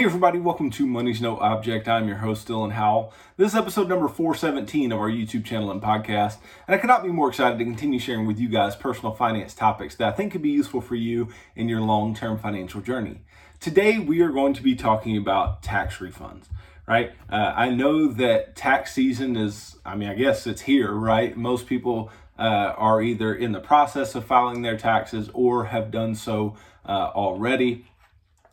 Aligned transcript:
Hey 0.00 0.06
everybody, 0.06 0.38
welcome 0.38 0.70
to 0.70 0.86
Money's 0.86 1.20
No 1.20 1.36
Object. 1.40 1.86
I'm 1.86 2.08
your 2.08 2.16
host, 2.16 2.48
Dylan 2.48 2.72
Howell. 2.72 3.12
This 3.36 3.52
is 3.52 3.54
episode 3.54 3.86
number 3.86 4.08
417 4.08 4.92
of 4.92 4.98
our 4.98 5.10
YouTube 5.10 5.44
channel 5.44 5.70
and 5.70 5.82
podcast, 5.82 6.38
and 6.66 6.74
I 6.74 6.78
cannot 6.78 7.02
be 7.02 7.10
more 7.10 7.28
excited 7.28 7.58
to 7.58 7.64
continue 7.66 7.98
sharing 7.98 8.26
with 8.26 8.40
you 8.40 8.48
guys 8.48 8.74
personal 8.74 9.12
finance 9.12 9.52
topics 9.52 9.96
that 9.96 10.08
I 10.08 10.12
think 10.12 10.32
could 10.32 10.40
be 10.40 10.48
useful 10.48 10.80
for 10.80 10.94
you 10.94 11.28
in 11.54 11.68
your 11.68 11.82
long-term 11.82 12.38
financial 12.38 12.80
journey. 12.80 13.20
Today 13.60 13.98
we 13.98 14.22
are 14.22 14.30
going 14.30 14.54
to 14.54 14.62
be 14.62 14.74
talking 14.74 15.18
about 15.18 15.62
tax 15.62 15.98
refunds, 15.98 16.44
right? 16.88 17.12
Uh, 17.28 17.52
I 17.54 17.68
know 17.68 18.08
that 18.08 18.56
tax 18.56 18.94
season 18.94 19.36
is, 19.36 19.76
I 19.84 19.96
mean, 19.96 20.08
I 20.08 20.14
guess 20.14 20.46
it's 20.46 20.62
here, 20.62 20.92
right? 20.92 21.36
Most 21.36 21.66
people 21.66 22.10
uh, 22.38 22.72
are 22.74 23.02
either 23.02 23.34
in 23.34 23.52
the 23.52 23.60
process 23.60 24.14
of 24.14 24.24
filing 24.24 24.62
their 24.62 24.78
taxes 24.78 25.28
or 25.34 25.66
have 25.66 25.90
done 25.90 26.14
so 26.14 26.56
uh, 26.86 27.10
already. 27.14 27.84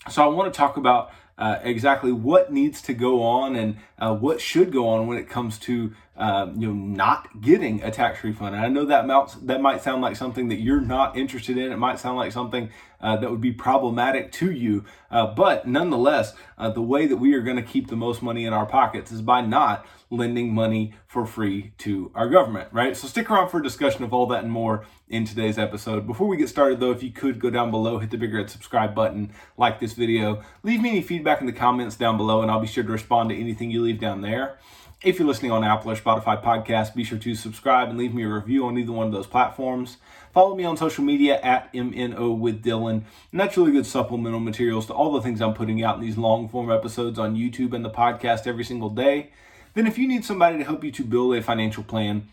So 0.10 0.24
I 0.24 0.28
want 0.28 0.54
to 0.54 0.58
talk 0.58 0.76
about 0.76 1.12
uh, 1.38 1.60
exactly 1.64 2.12
what 2.12 2.52
needs 2.52 2.82
to 2.82 2.94
go 2.94 3.22
on 3.22 3.56
and 3.56 3.78
uh, 4.00 4.14
what 4.14 4.42
should 4.42 4.72
go 4.72 4.88
on 4.88 5.08
when 5.08 5.18
it 5.18 5.30
comes 5.30 5.60
to 5.60 5.94
uh, 6.18 6.48
you 6.56 6.68
know 6.68 6.74
not 6.74 7.42
getting 7.42 7.84
a 7.84 7.92
tax 7.92 8.24
refund. 8.24 8.56
And 8.56 8.66
I 8.66 8.70
know 8.70 8.86
that 8.86 9.06
might, 9.06 9.36
that 9.44 9.62
might 9.62 9.84
sound 9.84 10.02
like 10.02 10.16
something 10.16 10.48
that 10.50 10.60
you're 10.60 10.82
not 10.82 11.16
interested 11.16 11.58
in. 11.58 11.72
It 11.72 11.78
might 11.78 12.00
sound 12.00 12.18
like 12.18 12.32
something 12.32 12.72
uh, 13.00 13.18
that 13.18 13.30
would 13.30 13.42
be 13.42 13.52
problematic 13.52 14.32
to 14.34 14.52
you. 14.52 14.84
Uh, 15.12 15.28
but 15.28 15.68
nonetheless, 15.68 16.34
uh, 16.58 16.72
the 16.72 16.82
way 16.82 17.06
that 17.06 17.18
we 17.18 17.34
are 17.34 17.42
going 17.42 17.58
to 17.58 17.64
keep 17.64 17.88
the 17.88 17.96
most 17.96 18.24
money 18.24 18.46
in 18.46 18.54
our 18.54 18.66
pockets 18.66 19.12
is 19.12 19.22
by 19.22 19.42
not 19.42 19.86
lending 20.10 20.54
money 20.54 20.94
for 21.06 21.26
free 21.26 21.74
to 21.80 22.12
our 22.16 22.30
government, 22.30 22.70
right? 22.72 22.96
So 22.96 23.08
stick 23.08 23.30
around 23.30 23.50
for 23.50 23.60
a 23.60 23.64
discussion 23.64 24.04
of 24.04 24.14
all 24.14 24.26
that 24.28 24.44
and 24.44 24.52
more 24.52 24.86
in 25.10 25.26
today's 25.26 25.58
episode. 25.58 26.08
Before 26.08 26.28
we 26.28 26.38
get 26.38 26.50
started, 26.50 26.80
though, 26.80 26.92
if 26.92 27.04
you 27.04 27.12
could 27.12 27.40
go 27.40 27.50
down 27.50 27.72
below, 27.72 28.00
hit 28.00 28.12
the 28.12 28.18
big 28.18 28.34
red 28.34 28.50
subscribe 28.50 28.96
button, 28.96 29.34
like 29.58 29.80
this 29.80 29.94
video, 29.94 30.44
leave 30.64 30.82
me 30.82 30.90
any 30.90 31.02
feedback 31.02 31.42
in 31.42 31.48
the 31.48 31.54
comments 31.54 31.96
down 31.96 32.18
below, 32.18 32.42
and 32.42 32.50
I'll 32.50 32.62
be 32.62 32.68
sure 32.68 32.84
to 32.84 32.92
respond 32.92 33.30
to 33.30 33.36
anything 33.36 33.70
you 33.70 33.82
leave 33.82 34.00
down 34.00 34.22
there. 34.22 34.58
If 35.04 35.20
you're 35.20 35.28
listening 35.28 35.52
on 35.52 35.64
Apple 35.64 35.92
or 35.92 35.96
Spotify 35.96 36.42
podcast, 36.42 36.96
be 36.96 37.04
sure 37.04 37.20
to 37.20 37.36
subscribe 37.36 37.90
and 37.90 38.00
leave 38.00 38.16
me 38.16 38.24
a 38.24 38.30
review 38.30 38.66
on 38.66 38.80
either 38.80 38.92
one 38.92 39.06
of 39.06 39.14
those 39.14 39.28
platforms. 39.28 39.98
Follow 40.34 40.56
me 40.56 40.64
on 40.64 40.76
social 40.76 41.04
media 41.04 41.40
at 41.42 41.72
MNO 41.72 42.40
with 42.40 42.64
Dylan. 42.64 43.04
And 43.32 43.40
that's 43.40 43.56
really 43.58 43.72
good 43.72 43.86
supplemental 43.86 44.40
materials 44.40 44.88
to 44.88 44.94
all 44.94 45.12
the 45.12 45.22
things 45.22 45.40
I'm 45.40 45.54
putting 45.54 45.84
out 45.84 45.98
in 45.98 46.02
these 46.02 46.18
long 46.18 46.50
form 46.50 46.72
episodes 46.72 47.20
on 47.20 47.36
YouTube 47.36 47.74
and 47.74 47.86
the 47.86 47.92
podcast 47.92 48.48
every 48.48 48.64
single 48.64 48.90
day. 48.90 49.30
Then, 49.78 49.86
if 49.86 50.00
you 50.00 50.08
need 50.08 50.26
somebody 50.26 50.58
to 50.58 50.64
help 50.64 50.84
you 50.84 50.92
to 50.94 51.04
build 51.04 51.36
a 51.36 51.42
financial 51.44 51.84
plan, 51.84 52.30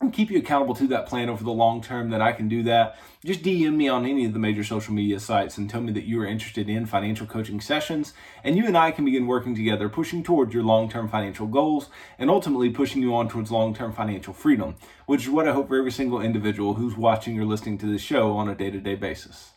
and 0.00 0.12
keep 0.12 0.32
you 0.32 0.38
accountable 0.40 0.74
to 0.74 0.88
that 0.88 1.06
plan 1.06 1.28
over 1.28 1.44
the 1.44 1.52
long 1.52 1.80
term, 1.80 2.10
that 2.10 2.20
I 2.20 2.32
can 2.32 2.48
do 2.48 2.64
that. 2.64 2.98
Just 3.24 3.44
DM 3.44 3.76
me 3.76 3.88
on 3.88 4.04
any 4.04 4.24
of 4.24 4.32
the 4.32 4.40
major 4.40 4.64
social 4.64 4.92
media 4.92 5.20
sites 5.20 5.56
and 5.56 5.70
tell 5.70 5.80
me 5.80 5.92
that 5.92 6.06
you 6.06 6.20
are 6.20 6.26
interested 6.26 6.68
in 6.68 6.86
financial 6.86 7.24
coaching 7.24 7.60
sessions, 7.60 8.14
and 8.42 8.56
you 8.56 8.66
and 8.66 8.76
I 8.76 8.90
can 8.90 9.04
begin 9.04 9.28
working 9.28 9.54
together, 9.54 9.88
pushing 9.88 10.24
towards 10.24 10.52
your 10.54 10.64
long 10.64 10.88
term 10.88 11.08
financial 11.08 11.46
goals 11.46 11.88
and 12.18 12.28
ultimately 12.28 12.70
pushing 12.70 13.00
you 13.00 13.14
on 13.14 13.28
towards 13.28 13.52
long 13.52 13.76
term 13.76 13.92
financial 13.92 14.34
freedom, 14.34 14.74
which 15.06 15.22
is 15.22 15.30
what 15.30 15.46
I 15.46 15.52
hope 15.52 15.68
for 15.68 15.78
every 15.78 15.92
single 15.92 16.20
individual 16.20 16.74
who's 16.74 16.96
watching 16.96 17.38
or 17.38 17.44
listening 17.44 17.78
to 17.78 17.86
this 17.86 18.02
show 18.02 18.32
on 18.32 18.48
a 18.48 18.56
day 18.56 18.72
to 18.72 18.80
day 18.80 18.96
basis. 18.96 19.52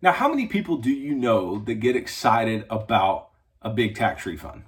Now, 0.00 0.12
how 0.12 0.30
many 0.30 0.46
people 0.46 0.78
do 0.78 0.90
you 0.90 1.14
know 1.14 1.58
that 1.66 1.74
get 1.74 1.96
excited 1.96 2.64
about 2.70 3.28
a 3.60 3.68
big 3.68 3.94
tax 3.94 4.24
refund? 4.24 4.62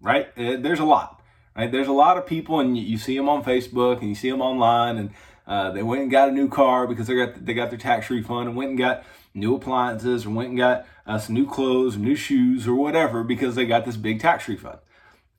Right? 0.00 0.28
Eh, 0.36 0.56
there's 0.56 0.80
a 0.80 0.84
lot 0.84 1.16
Right? 1.56 1.72
There's 1.72 1.88
a 1.88 1.92
lot 1.92 2.18
of 2.18 2.26
people, 2.26 2.60
and 2.60 2.76
you, 2.76 2.98
see 2.98 3.16
them 3.16 3.28
on 3.30 3.42
Facebook 3.42 4.00
and 4.00 4.10
you 4.10 4.14
see 4.14 4.30
them 4.30 4.42
online, 4.42 4.98
and 4.98 5.10
uh, 5.46 5.70
they 5.70 5.82
went 5.82 6.02
and 6.02 6.10
got 6.10 6.28
a 6.28 6.32
new 6.32 6.48
car 6.48 6.86
because 6.86 7.06
they 7.06 7.14
got 7.14 7.44
they 7.46 7.54
got 7.54 7.70
their 7.70 7.78
tax 7.78 8.10
refund 8.10 8.48
and 8.48 8.56
went 8.56 8.70
and 8.70 8.78
got 8.78 9.04
new 9.32 9.54
appliances 9.54 10.26
or 10.26 10.30
went 10.30 10.50
and 10.50 10.58
got 10.58 10.86
uh, 11.06 11.18
some 11.18 11.34
new 11.34 11.46
clothes 11.46 11.96
new 11.96 12.16
shoes 12.16 12.66
or 12.66 12.74
whatever 12.74 13.22
because 13.22 13.54
they 13.54 13.64
got 13.64 13.84
this 13.84 13.96
big 13.96 14.20
tax 14.20 14.48
refund. 14.48 14.78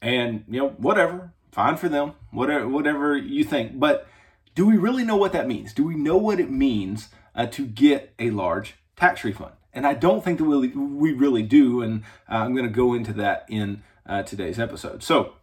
And 0.01 0.43
you 0.47 0.59
know, 0.59 0.69
whatever, 0.69 1.33
fine 1.51 1.77
for 1.77 1.89
them, 1.89 2.13
whatever 2.31 2.67
whatever 2.67 3.15
you 3.15 3.43
think. 3.43 3.79
But 3.79 4.07
do 4.55 4.65
we 4.65 4.75
really 4.75 5.03
know 5.03 5.17
what 5.17 5.33
that 5.33 5.47
means? 5.47 5.71
Do 5.71 5.83
we 5.83 5.95
know 5.95 6.17
what 6.17 6.39
it 6.39 6.49
means 6.49 7.09
uh, 7.35 7.45
to 7.47 7.65
get 7.65 8.13
a 8.17 8.31
large 8.31 8.73
tax 8.95 9.23
refund? 9.23 9.53
And 9.71 9.85
I 9.85 9.93
don't 9.93 10.23
think 10.23 10.39
that 10.39 10.45
we, 10.45 10.69
we 10.69 11.13
really 11.13 11.43
do. 11.43 11.83
And 11.83 12.03
uh, 12.27 12.37
I'm 12.37 12.55
going 12.55 12.65
to 12.65 12.73
go 12.73 12.95
into 12.95 13.13
that 13.13 13.45
in 13.49 13.83
uh, 14.07 14.23
today's 14.23 14.59
episode. 14.59 15.03
So 15.03 15.33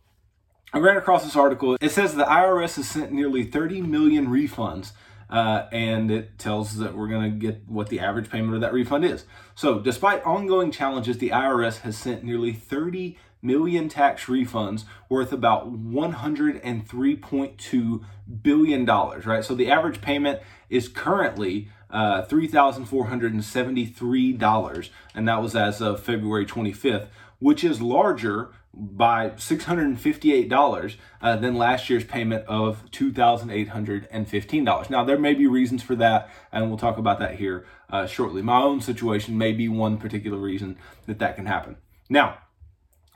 I 0.72 0.78
ran 0.78 0.96
across 0.96 1.24
this 1.24 1.36
article. 1.36 1.76
It 1.80 1.90
says 1.90 2.14
the 2.14 2.24
IRS 2.24 2.76
has 2.76 2.88
sent 2.88 3.12
nearly 3.12 3.44
30 3.44 3.82
million 3.82 4.26
refunds, 4.26 4.92
uh, 5.30 5.66
and 5.70 6.10
it 6.10 6.38
tells 6.38 6.72
us 6.72 6.78
that 6.78 6.96
we're 6.96 7.08
going 7.08 7.30
to 7.30 7.38
get 7.38 7.68
what 7.68 7.88
the 7.88 8.00
average 8.00 8.30
payment 8.30 8.54
of 8.54 8.60
that 8.60 8.72
refund 8.72 9.04
is. 9.04 9.24
So, 9.54 9.78
despite 9.78 10.24
ongoing 10.24 10.72
challenges, 10.72 11.18
the 11.18 11.30
IRS 11.30 11.80
has 11.80 11.96
sent 11.96 12.24
nearly 12.24 12.52
30 12.52 13.16
million 13.44 13.88
tax 13.88 14.24
refunds 14.24 14.82
worth 15.08 15.32
about 15.32 15.72
103.2 15.72 18.04
billion 18.42 18.84
dollars. 18.84 19.24
Right. 19.26 19.44
So 19.44 19.54
the 19.54 19.70
average 19.70 20.00
payment 20.00 20.40
is 20.70 20.88
currently 20.88 21.68
uh, 21.94 22.26
$3,473, 22.26 24.90
and 25.14 25.28
that 25.28 25.40
was 25.40 25.54
as 25.54 25.80
of 25.80 26.02
February 26.02 26.44
25th, 26.44 27.06
which 27.38 27.62
is 27.62 27.80
larger 27.80 28.50
by 28.74 29.30
$658 29.30 30.96
uh, 31.22 31.36
than 31.36 31.56
last 31.56 31.88
year's 31.88 32.02
payment 32.02 32.44
of 32.46 32.90
$2,815. 32.90 34.90
Now, 34.90 35.04
there 35.04 35.18
may 35.18 35.34
be 35.34 35.46
reasons 35.46 35.84
for 35.84 35.94
that, 35.94 36.28
and 36.50 36.68
we'll 36.68 36.78
talk 36.78 36.98
about 36.98 37.20
that 37.20 37.36
here 37.36 37.64
uh, 37.88 38.08
shortly. 38.08 38.42
My 38.42 38.60
own 38.60 38.80
situation 38.80 39.38
may 39.38 39.52
be 39.52 39.68
one 39.68 39.96
particular 39.96 40.38
reason 40.38 40.76
that 41.06 41.20
that 41.20 41.36
can 41.36 41.46
happen. 41.46 41.76
Now, 42.10 42.38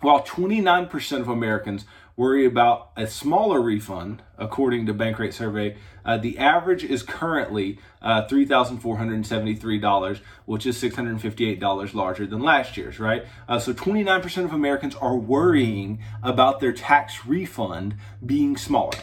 while 0.01 0.23
29% 0.23 1.21
of 1.21 1.29
Americans 1.29 1.85
worry 2.19 2.45
about 2.45 2.91
a 2.97 3.07
smaller 3.07 3.61
refund, 3.61 4.23
according 4.37 4.85
to 4.87 4.93
Bankrate 4.93 5.33
Survey, 5.33 5.77
uh, 6.05 6.19
the 6.19 6.37
average 6.37 6.83
is 6.83 7.05
currently 7.05 7.79
uh, 8.03 8.27
$3,473, 8.27 10.21
which 10.45 10.67
is 10.67 10.83
$658 10.83 11.95
larger 11.95 12.27
than 12.27 12.41
last 12.41 12.77
year's, 12.77 12.99
right? 12.99 13.25
Uh, 13.49 13.61
so 13.61 13.73
29% 13.73 14.45
of 14.45 14.53
Americans 14.53 14.97
are 14.97 15.17
worrying 15.17 16.01
about 16.23 16.59
their 16.59 16.73
tax 16.73 17.25
refund 17.25 17.95
being 18.27 18.57
smaller. 18.57 18.99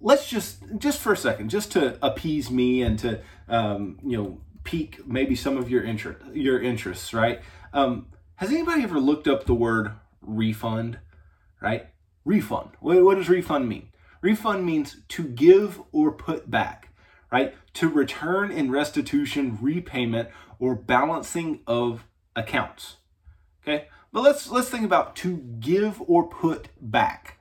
Let's 0.00 0.26
just, 0.28 0.62
just 0.78 1.00
for 1.00 1.12
a 1.12 1.16
second, 1.16 1.50
just 1.50 1.72
to 1.72 1.98
appease 2.04 2.50
me 2.50 2.82
and 2.82 2.98
to, 3.00 3.20
um, 3.48 3.98
you 4.02 4.16
know, 4.16 4.40
pique 4.64 5.06
maybe 5.06 5.34
some 5.34 5.58
of 5.58 5.68
your 5.68 5.82
interest, 5.82 6.24
your 6.32 6.62
interests, 6.62 7.12
right? 7.12 7.42
Um, 7.74 8.06
has 8.36 8.50
anybody 8.50 8.82
ever 8.82 8.98
looked 8.98 9.28
up 9.28 9.44
the 9.44 9.54
word 9.54 9.92
refund, 10.22 10.98
right? 11.60 11.88
Refund. 12.24 12.70
What, 12.80 13.02
what 13.02 13.16
does 13.16 13.28
refund 13.28 13.68
mean? 13.68 13.88
Refund 14.20 14.64
means 14.64 14.98
to 15.08 15.24
give 15.24 15.80
or 15.90 16.12
put 16.12 16.50
back, 16.50 16.88
right? 17.30 17.54
To 17.74 17.88
return 17.88 18.50
in 18.50 18.70
restitution, 18.70 19.58
repayment, 19.60 20.28
or 20.58 20.74
balancing 20.74 21.60
of 21.66 22.04
accounts. 22.36 22.96
Okay? 23.62 23.88
But 24.12 24.22
let's 24.22 24.50
let's 24.50 24.68
think 24.68 24.84
about 24.84 25.16
to 25.16 25.38
give 25.58 26.02
or 26.06 26.28
put 26.28 26.68
back, 26.80 27.38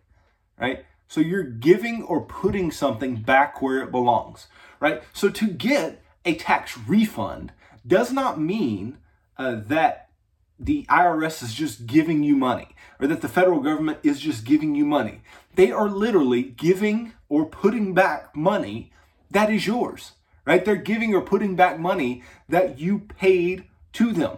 right? 0.57 0.85
So 1.07 1.19
you're 1.19 1.43
giving 1.43 2.03
or 2.03 2.21
putting 2.21 2.71
something 2.71 3.17
back 3.17 3.61
where 3.61 3.83
it 3.83 3.91
belongs, 3.91 4.47
right? 4.79 5.03
So 5.13 5.29
to 5.29 5.47
get 5.47 6.01
a 6.23 6.35
tax 6.35 6.77
refund 6.77 7.51
does 7.85 8.13
not 8.13 8.39
mean 8.39 8.97
uh, 9.37 9.57
that 9.67 10.07
the 10.63 10.85
IRS 10.89 11.41
is 11.41 11.53
just 11.53 11.87
giving 11.87 12.21
you 12.23 12.35
money 12.35 12.69
or 12.99 13.07
that 13.07 13.21
the 13.21 13.27
federal 13.27 13.59
government 13.59 13.97
is 14.03 14.19
just 14.19 14.45
giving 14.45 14.75
you 14.75 14.85
money. 14.85 15.21
They 15.55 15.71
are 15.71 15.89
literally 15.89 16.43
giving 16.43 17.13
or 17.29 17.45
putting 17.45 17.93
back 17.93 18.35
money 18.35 18.91
that 19.31 19.49
is 19.49 19.65
yours, 19.65 20.11
right? 20.45 20.63
They're 20.63 20.75
giving 20.75 21.15
or 21.15 21.21
putting 21.21 21.55
back 21.55 21.79
money 21.79 22.21
that 22.47 22.79
you 22.79 22.99
paid 22.99 23.63
to 23.93 24.11
them. 24.11 24.37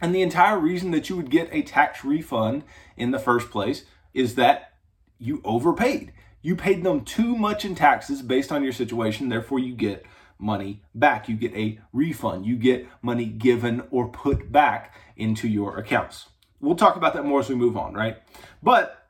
And 0.00 0.14
the 0.14 0.22
entire 0.22 0.58
reason 0.58 0.90
that 0.90 1.08
you 1.08 1.16
would 1.16 1.30
get 1.30 1.48
a 1.52 1.62
tax 1.62 2.04
refund 2.04 2.64
in 2.96 3.10
the 3.10 3.18
first 3.18 3.50
place 3.50 3.84
is 4.12 4.34
that 4.34 4.74
you 5.18 5.40
overpaid. 5.44 6.12
You 6.42 6.56
paid 6.56 6.82
them 6.82 7.04
too 7.04 7.36
much 7.36 7.64
in 7.64 7.74
taxes 7.74 8.22
based 8.22 8.50
on 8.50 8.64
your 8.64 8.72
situation, 8.72 9.28
therefore, 9.28 9.58
you 9.58 9.74
get 9.74 10.04
money 10.40 10.82
back. 10.94 11.28
You 11.28 11.36
get 11.36 11.54
a 11.54 11.78
refund. 11.92 12.46
You 12.46 12.56
get 12.56 12.86
money 13.02 13.26
given 13.26 13.84
or 13.90 14.08
put 14.08 14.50
back 14.50 14.94
into 15.16 15.48
your 15.48 15.78
accounts. 15.78 16.28
We'll 16.60 16.76
talk 16.76 16.96
about 16.96 17.14
that 17.14 17.24
more 17.24 17.40
as 17.40 17.48
we 17.48 17.54
move 17.54 17.76
on, 17.76 17.94
right? 17.94 18.18
But 18.62 19.08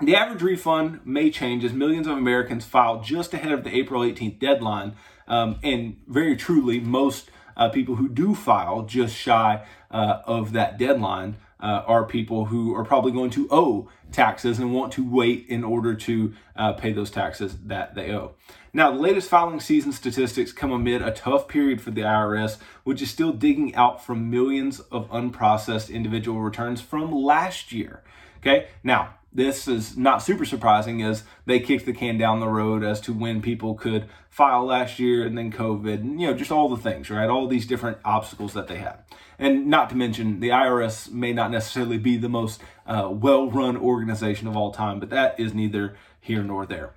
the 0.00 0.16
average 0.16 0.42
refund 0.42 1.00
may 1.04 1.30
change 1.30 1.64
as 1.64 1.72
millions 1.72 2.06
of 2.06 2.16
Americans 2.16 2.64
file 2.64 3.00
just 3.00 3.34
ahead 3.34 3.52
of 3.52 3.64
the 3.64 3.74
April 3.76 4.02
18th 4.02 4.38
deadline. 4.38 4.94
Um, 5.28 5.58
and 5.62 5.98
very 6.08 6.36
truly, 6.36 6.80
most 6.80 7.30
uh, 7.56 7.68
people 7.68 7.96
who 7.96 8.08
do 8.08 8.34
file 8.34 8.82
just 8.82 9.14
shy 9.14 9.64
uh, 9.90 10.18
of 10.24 10.52
that 10.52 10.78
deadline 10.78 11.36
uh, 11.60 11.82
are 11.86 12.04
people 12.04 12.46
who 12.46 12.74
are 12.74 12.84
probably 12.84 13.12
going 13.12 13.30
to 13.30 13.46
owe 13.50 13.88
taxes 14.10 14.58
and 14.58 14.72
want 14.72 14.92
to 14.94 15.08
wait 15.08 15.46
in 15.48 15.62
order 15.62 15.94
to 15.94 16.34
uh, 16.56 16.72
pay 16.72 16.92
those 16.92 17.10
taxes 17.10 17.58
that 17.66 17.94
they 17.94 18.10
owe. 18.10 18.34
Now, 18.72 18.92
the 18.92 19.00
latest 19.00 19.28
filing 19.28 19.58
season 19.58 19.92
statistics 19.92 20.52
come 20.52 20.70
amid 20.70 21.02
a 21.02 21.10
tough 21.10 21.48
period 21.48 21.80
for 21.80 21.90
the 21.90 22.02
IRS, 22.02 22.58
which 22.84 23.02
is 23.02 23.10
still 23.10 23.32
digging 23.32 23.74
out 23.74 24.04
from 24.04 24.30
millions 24.30 24.78
of 24.80 25.10
unprocessed 25.10 25.92
individual 25.92 26.40
returns 26.40 26.80
from 26.80 27.10
last 27.12 27.72
year. 27.72 28.02
Okay, 28.38 28.68
now 28.84 29.14
this 29.32 29.68
is 29.68 29.96
not 29.96 30.22
super 30.22 30.44
surprising 30.44 31.02
as 31.02 31.24
they 31.46 31.60
kicked 31.60 31.86
the 31.86 31.92
can 31.92 32.16
down 32.16 32.40
the 32.40 32.48
road 32.48 32.82
as 32.82 33.00
to 33.00 33.12
when 33.12 33.42
people 33.42 33.74
could 33.74 34.08
file 34.28 34.64
last 34.64 34.98
year 34.98 35.24
and 35.24 35.36
then 35.36 35.52
COVID 35.52 35.94
and 35.94 36.20
you 36.20 36.26
know 36.28 36.34
just 36.34 36.52
all 36.52 36.68
the 36.68 36.76
things, 36.76 37.10
right? 37.10 37.28
All 37.28 37.46
these 37.46 37.66
different 37.66 37.98
obstacles 38.04 38.54
that 38.54 38.68
they 38.68 38.78
had. 38.78 38.98
And 39.38 39.66
not 39.66 39.90
to 39.90 39.96
mention 39.96 40.40
the 40.40 40.50
IRS 40.50 41.10
may 41.10 41.32
not 41.32 41.50
necessarily 41.50 41.98
be 41.98 42.16
the 42.16 42.28
most 42.28 42.60
uh, 42.86 43.08
well-run 43.10 43.76
organization 43.76 44.46
of 44.46 44.56
all 44.56 44.70
time, 44.70 45.00
but 45.00 45.10
that 45.10 45.38
is 45.40 45.54
neither 45.54 45.96
here 46.20 46.42
nor 46.42 46.66
there. 46.66 46.94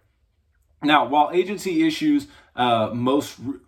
Now, 0.83 1.05
while 1.05 1.31
agency 1.33 1.85
issues 1.87 2.27
uh, 2.55 2.91
most 2.93 3.37
re- 3.39 3.59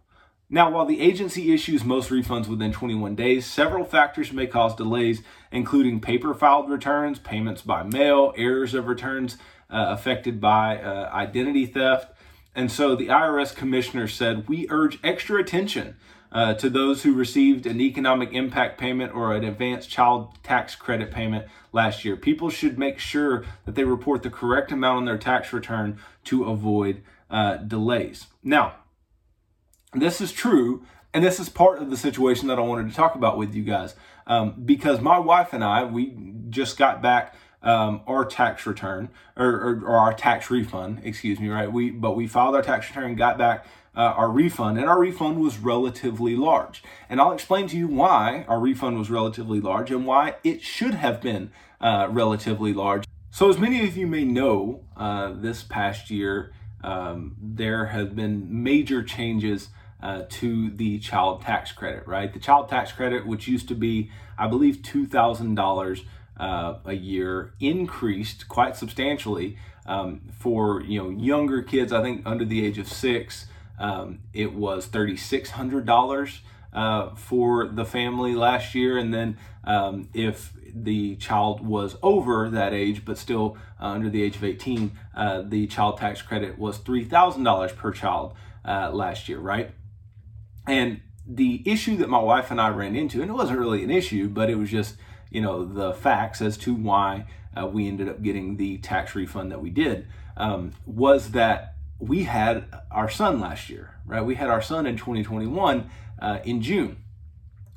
now, 0.47 0.69
while 0.69 0.85
the 0.85 1.01
agency 1.01 1.53
issues 1.53 1.83
most 1.83 2.11
refunds 2.11 2.47
within 2.47 2.71
21 2.71 3.15
days, 3.15 3.47
several 3.47 3.83
factors 3.83 4.31
may 4.31 4.45
cause 4.45 4.75
delays, 4.75 5.23
including 5.51 5.99
paper 5.99 6.35
filed 6.35 6.69
returns, 6.69 7.17
payments 7.17 7.63
by 7.63 7.81
mail, 7.81 8.31
errors 8.37 8.75
of 8.75 8.85
returns 8.85 9.37
uh, 9.71 9.87
affected 9.89 10.39
by 10.39 10.77
uh, 10.77 11.09
identity 11.11 11.65
theft. 11.65 12.13
And 12.53 12.71
so 12.71 12.95
the 12.95 13.07
IRS 13.07 13.55
commissioner 13.55 14.07
said, 14.07 14.47
We 14.47 14.67
urge 14.69 14.99
extra 15.03 15.39
attention 15.39 15.97
uh, 16.31 16.53
to 16.55 16.69
those 16.69 17.03
who 17.03 17.13
received 17.13 17.65
an 17.65 17.79
economic 17.79 18.33
impact 18.33 18.77
payment 18.77 19.13
or 19.13 19.33
an 19.33 19.43
advanced 19.43 19.89
child 19.89 20.29
tax 20.43 20.75
credit 20.75 21.11
payment 21.11 21.45
last 21.71 22.03
year. 22.03 22.15
People 22.15 22.49
should 22.49 22.77
make 22.77 22.99
sure 22.99 23.45
that 23.65 23.75
they 23.75 23.83
report 23.83 24.23
the 24.23 24.29
correct 24.29 24.71
amount 24.71 24.97
on 24.97 25.05
their 25.05 25.17
tax 25.17 25.53
return 25.53 25.97
to 26.25 26.45
avoid 26.45 27.01
uh, 27.29 27.57
delays. 27.57 28.27
Now, 28.43 28.75
this 29.93 30.19
is 30.19 30.31
true, 30.31 30.85
and 31.13 31.23
this 31.23 31.39
is 31.39 31.49
part 31.49 31.81
of 31.81 31.89
the 31.89 31.97
situation 31.97 32.47
that 32.49 32.57
I 32.57 32.61
wanted 32.61 32.89
to 32.89 32.95
talk 32.95 33.15
about 33.15 33.37
with 33.37 33.55
you 33.55 33.63
guys. 33.63 33.95
Um, 34.27 34.63
because 34.65 35.01
my 35.01 35.19
wife 35.19 35.53
and 35.53 35.63
I, 35.63 35.83
we 35.83 36.17
just 36.49 36.77
got 36.77 37.01
back 37.01 37.35
um, 37.61 38.01
our 38.05 38.25
tax 38.25 38.65
return 38.65 39.09
or, 39.35 39.47
or, 39.47 39.81
or, 39.85 39.97
our 39.97 40.13
tax 40.13 40.51
refund, 40.51 41.01
excuse 41.03 41.39
me, 41.39 41.49
right? 41.49 41.71
We 41.71 41.89
but 41.89 42.15
we 42.15 42.27
filed 42.27 42.55
our 42.55 42.61
tax 42.61 42.87
return, 42.89 43.15
got 43.15 43.39
back 43.39 43.65
uh, 43.95 43.99
our 43.99 44.29
refund, 44.29 44.77
and 44.77 44.87
our 44.87 44.99
refund 44.99 45.39
was 45.39 45.57
relatively 45.57 46.35
large. 46.35 46.83
And 47.09 47.19
I'll 47.21 47.31
explain 47.31 47.67
to 47.67 47.77
you 47.77 47.87
why 47.87 48.45
our 48.47 48.59
refund 48.59 48.97
was 48.97 49.09
relatively 49.09 49.61
large 49.61 49.91
and 49.91 50.05
why 50.05 50.35
it 50.43 50.61
should 50.61 50.95
have 50.95 51.21
been 51.21 51.51
uh, 51.79 52.07
relatively 52.09 52.73
large. 52.73 53.05
So, 53.31 53.49
as 53.49 53.57
many 53.57 53.85
of 53.85 53.97
you 53.97 54.07
may 54.07 54.23
know, 54.23 54.81
uh, 54.95 55.33
this 55.33 55.63
past 55.63 56.09
year 56.09 56.53
um, 56.83 57.35
there 57.41 57.87
have 57.87 58.15
been 58.15 58.63
major 58.63 59.03
changes 59.03 59.69
uh, 60.01 60.23
to 60.29 60.69
the 60.69 60.99
child 60.99 61.41
tax 61.41 61.71
credit, 61.71 62.07
right? 62.07 62.31
The 62.31 62.39
child 62.39 62.69
tax 62.69 62.91
credit, 62.91 63.25
which 63.25 63.47
used 63.47 63.67
to 63.69 63.75
be, 63.75 64.11
I 64.37 64.47
believe, 64.47 64.77
$2,000 64.77 66.05
uh, 66.37 66.75
a 66.85 66.93
year, 66.93 67.53
increased 67.59 68.47
quite 68.47 68.75
substantially 68.75 69.57
um, 69.85 70.21
for 70.31 70.81
you 70.81 71.01
know 71.01 71.09
younger 71.09 71.61
kids. 71.61 71.91
I 71.93 72.01
think 72.01 72.23
under 72.25 72.45
the 72.45 72.65
age 72.65 72.77
of 72.77 72.87
six, 72.87 73.47
um, 73.79 74.19
it 74.33 74.53
was 74.53 74.87
$3,600 74.87 76.39
uh, 76.73 77.15
for 77.15 77.67
the 77.67 77.85
family 77.85 78.35
last 78.35 78.75
year, 78.75 78.97
and 78.97 79.13
then 79.13 79.37
um, 79.63 80.09
if 80.13 80.53
the 80.73 81.15
child 81.15 81.65
was 81.65 81.95
over 82.03 82.49
that 82.49 82.73
age 82.73 83.05
but 83.05 83.17
still 83.17 83.57
uh, 83.79 83.85
under 83.85 84.09
the 84.09 84.21
age 84.21 84.35
of 84.35 84.43
18, 84.43 84.91
uh, 85.15 85.41
the 85.41 85.67
child 85.67 85.97
tax 85.97 86.21
credit 86.21 86.59
was 86.59 86.79
$3,000 86.79 87.75
per 87.75 87.91
child 87.91 88.33
uh, 88.65 88.91
last 88.91 89.29
year, 89.29 89.39
right? 89.39 89.71
And 90.67 91.01
the 91.25 91.63
issue 91.65 91.97
that 91.97 92.09
my 92.09 92.19
wife 92.19 92.51
and 92.51 92.59
I 92.59 92.69
ran 92.69 92.95
into, 92.95 93.21
and 93.21 93.29
it 93.29 93.33
wasn't 93.33 93.59
really 93.59 93.83
an 93.83 93.91
issue, 93.91 94.27
but 94.27 94.49
it 94.49 94.55
was 94.55 94.69
just, 94.69 94.95
you 95.31 95.41
know, 95.41 95.65
the 95.65 95.93
facts 95.93 96.41
as 96.41 96.57
to 96.59 96.73
why 96.73 97.25
uh, 97.57 97.65
we 97.65 97.87
ended 97.87 98.09
up 98.09 98.21
getting 98.21 98.57
the 98.57 98.77
tax 98.79 99.15
refund 99.15 99.51
that 99.51 99.61
we 99.61 99.69
did, 99.69 100.07
um, 100.37 100.73
was 100.85 101.31
that 101.31 101.74
we 101.99 102.23
had 102.23 102.65
our 102.91 103.09
son 103.09 103.39
last 103.39 103.69
year, 103.69 103.95
right? 104.05 104.21
We 104.21 104.35
had 104.35 104.49
our 104.49 104.61
son 104.61 104.85
in 104.85 104.97
2021 104.97 105.89
uh, 106.19 106.39
in 106.43 106.61
June. 106.61 106.97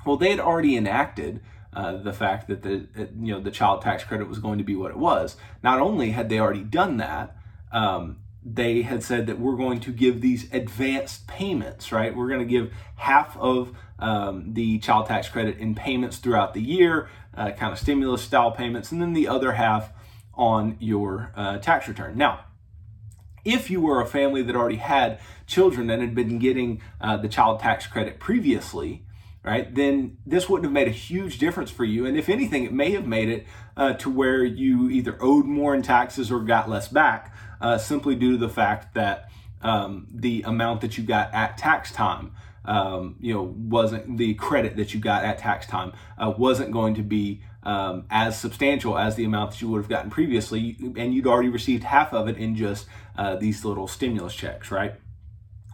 Well, 0.05 0.17
they 0.17 0.31
had 0.31 0.39
already 0.39 0.75
enacted 0.75 1.41
uh, 1.73 1.97
the 1.97 2.13
fact 2.13 2.47
that 2.47 2.63
the 2.63 2.87
you 3.19 3.33
know 3.33 3.39
the 3.39 3.51
child 3.51 3.81
tax 3.81 4.03
credit 4.03 4.27
was 4.27 4.39
going 4.39 4.57
to 4.57 4.63
be 4.63 4.75
what 4.75 4.91
it 4.91 4.97
was. 4.97 5.35
Not 5.63 5.79
only 5.79 6.11
had 6.11 6.29
they 6.29 6.39
already 6.39 6.63
done 6.63 6.97
that, 6.97 7.35
um, 7.71 8.17
they 8.43 8.81
had 8.81 9.03
said 9.03 9.27
that 9.27 9.39
we're 9.39 9.55
going 9.55 9.79
to 9.81 9.91
give 9.91 10.21
these 10.21 10.51
advanced 10.51 11.27
payments, 11.27 11.91
right? 11.91 12.15
We're 12.15 12.27
going 12.27 12.39
to 12.39 12.45
give 12.45 12.73
half 12.95 13.37
of 13.37 13.75
um, 13.99 14.53
the 14.53 14.79
child 14.79 15.07
tax 15.07 15.29
credit 15.29 15.57
in 15.57 15.75
payments 15.75 16.17
throughout 16.17 16.53
the 16.53 16.61
year, 16.61 17.09
uh, 17.35 17.51
kind 17.51 17.71
of 17.71 17.79
stimulus 17.79 18.23
style 18.23 18.51
payments, 18.51 18.91
and 18.91 19.01
then 19.01 19.13
the 19.13 19.27
other 19.27 19.53
half 19.53 19.91
on 20.33 20.77
your 20.79 21.31
uh, 21.35 21.57
tax 21.57 21.87
return. 21.87 22.17
Now, 22.17 22.45
if 23.45 23.69
you 23.69 23.81
were 23.81 24.01
a 24.01 24.05
family 24.05 24.41
that 24.43 24.55
already 24.55 24.77
had 24.77 25.19
children 25.47 25.89
and 25.89 26.01
had 26.01 26.15
been 26.15 26.39
getting 26.39 26.81
uh, 27.01 27.17
the 27.17 27.29
child 27.29 27.59
tax 27.59 27.87
credit 27.87 28.19
previously, 28.19 29.03
right, 29.43 29.73
then 29.73 30.17
this 30.25 30.49
wouldn't 30.49 30.65
have 30.65 30.73
made 30.73 30.87
a 30.87 30.91
huge 30.91 31.39
difference 31.39 31.71
for 31.71 31.83
you. 31.83 32.05
And 32.05 32.17
if 32.17 32.29
anything, 32.29 32.63
it 32.63 32.73
may 32.73 32.91
have 32.91 33.07
made 33.07 33.29
it 33.29 33.47
uh, 33.77 33.93
to 33.93 34.09
where 34.09 34.43
you 34.43 34.89
either 34.89 35.17
owed 35.21 35.45
more 35.45 35.73
in 35.73 35.81
taxes 35.81 36.31
or 36.31 36.39
got 36.41 36.69
less 36.69 36.87
back 36.87 37.35
uh, 37.61 37.77
simply 37.77 38.15
due 38.15 38.33
to 38.33 38.37
the 38.37 38.49
fact 38.49 38.93
that 38.93 39.29
um, 39.61 40.07
the 40.13 40.43
amount 40.43 40.81
that 40.81 40.97
you 40.97 41.03
got 41.03 41.33
at 41.33 41.57
tax 41.57 41.91
time, 41.91 42.33
um, 42.65 43.15
you 43.19 43.33
know, 43.33 43.43
wasn't 43.43 44.17
the 44.17 44.33
credit 44.35 44.75
that 44.77 44.93
you 44.93 44.99
got 44.99 45.23
at 45.23 45.37
tax 45.37 45.65
time 45.65 45.93
uh, 46.17 46.33
wasn't 46.37 46.71
going 46.71 46.95
to 46.95 47.03
be 47.03 47.41
um, 47.69 48.05
as 48.09 48.39
substantial 48.39 48.97
as 48.97 49.15
the 49.15 49.25
amount 49.25 49.51
that 49.51 49.61
you 49.61 49.69
would 49.69 49.79
have 49.79 49.89
gotten 49.89 50.09
previously, 50.09 50.75
and 50.97 51.13
you'd 51.13 51.27
already 51.27 51.49
received 51.49 51.83
half 51.83 52.13
of 52.13 52.27
it 52.27 52.37
in 52.37 52.55
just 52.55 52.87
uh, 53.17 53.35
these 53.35 53.63
little 53.63 53.87
stimulus 53.87 54.33
checks, 54.33 54.71
right? 54.71 54.95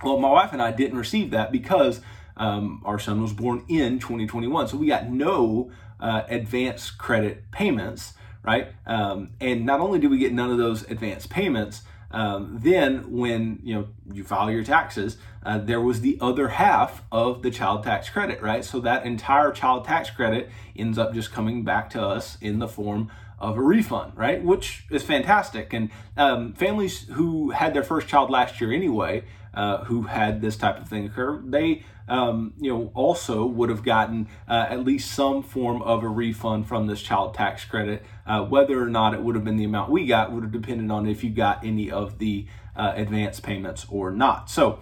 Well, 0.04 0.20
my 0.20 0.30
wife 0.30 0.52
and 0.52 0.62
I 0.62 0.72
didn't 0.72 0.98
receive 0.98 1.32
that 1.32 1.52
because 1.52 2.02
um, 2.36 2.82
our 2.86 3.00
son 3.00 3.22
was 3.22 3.32
born 3.32 3.64
in 3.70 4.00
2021, 4.00 4.68
so 4.68 4.78
we 4.78 4.88
got 4.88 5.10
no 5.10 5.72
uh, 6.02 6.24
advance 6.28 6.92
credit 6.92 7.50
payments 7.52 8.14
right? 8.46 8.68
Um, 8.86 9.32
and 9.42 9.66
not 9.66 9.80
only 9.80 9.98
do 9.98 10.08
we 10.08 10.20
get 10.20 10.32
none 10.32 10.52
of 10.52 10.60
those 10.60 10.84
advance 10.84 11.26
payments, 11.26 11.82
um, 12.12 12.60
then 12.62 13.12
when 13.12 13.60
you 13.64 13.76
know 13.76 13.88
you 14.12 14.24
file 14.24 14.52
your 14.52 14.64
taxes, 14.64 15.18
uh, 15.44 15.58
there 15.58 15.82
was 15.82 16.02
the 16.02 16.18
other 16.22 16.50
half 16.50 17.04
of 17.12 17.42
the 17.42 17.52
child 17.52 17.84
tax 17.84 18.10
credit, 18.10 18.42
right? 18.42 18.64
So 18.64 18.80
that 18.82 19.06
entire 19.06 19.52
child 19.52 19.86
tax 19.86 20.10
credit 20.10 20.50
ends 20.76 20.98
up 20.98 21.14
just 21.14 21.32
coming 21.32 21.64
back 21.64 21.90
to 21.92 22.02
us 22.02 22.38
in 22.42 22.60
the 22.60 22.68
form 22.68 23.12
of 23.40 23.58
a 23.58 23.62
refund, 23.62 24.14
right? 24.16 24.44
Which 24.44 24.86
is 24.90 25.04
fantastic. 25.04 25.74
And 25.74 25.90
um, 26.16 26.54
families 26.54 27.06
who 27.10 27.52
had 27.52 27.74
their 27.74 27.84
first 27.84 28.08
child 28.08 28.30
last 28.30 28.62
year 28.62 28.72
anyway, 28.72 29.24
uh, 29.54 29.84
who 29.86 30.04
had 30.04 30.42
this 30.42 30.58
type 30.58 30.80
of 30.80 30.88
thing 30.88 31.06
occur, 31.06 31.42
they 31.46 31.84
um, 32.08 32.54
you 32.58 32.72
know, 32.72 32.92
also 32.94 33.46
would 33.46 33.70
have 33.70 33.84
gotten 33.84 34.28
uh, 34.48 34.68
at 34.70 34.84
least 34.84 35.12
some 35.12 35.42
form 35.42 35.82
of 35.82 36.04
a 36.04 36.08
refund 36.08 36.68
from 36.68 36.88
this 36.88 37.02
child 37.02 37.34
tax 37.34 37.66
credit. 37.66 38.04
Uh, 38.26 38.44
whether 38.44 38.82
or 38.82 38.90
not 38.90 39.14
it 39.14 39.22
would 39.22 39.36
have 39.36 39.44
been 39.44 39.58
the 39.58 39.64
amount 39.64 39.92
we 39.92 40.06
got 40.06 40.32
would 40.32 40.44
have 40.44 40.52
depended 40.52 40.90
on 40.92 41.08
if 41.08 41.24
you 41.24 41.30
got 41.30 41.64
any 41.66 41.90
of 41.90 42.20
the 42.20 42.48
uh, 42.76 42.94
advance 42.96 43.40
payments 43.40 43.86
or 43.90 44.12
not. 44.12 44.50
So 44.50 44.80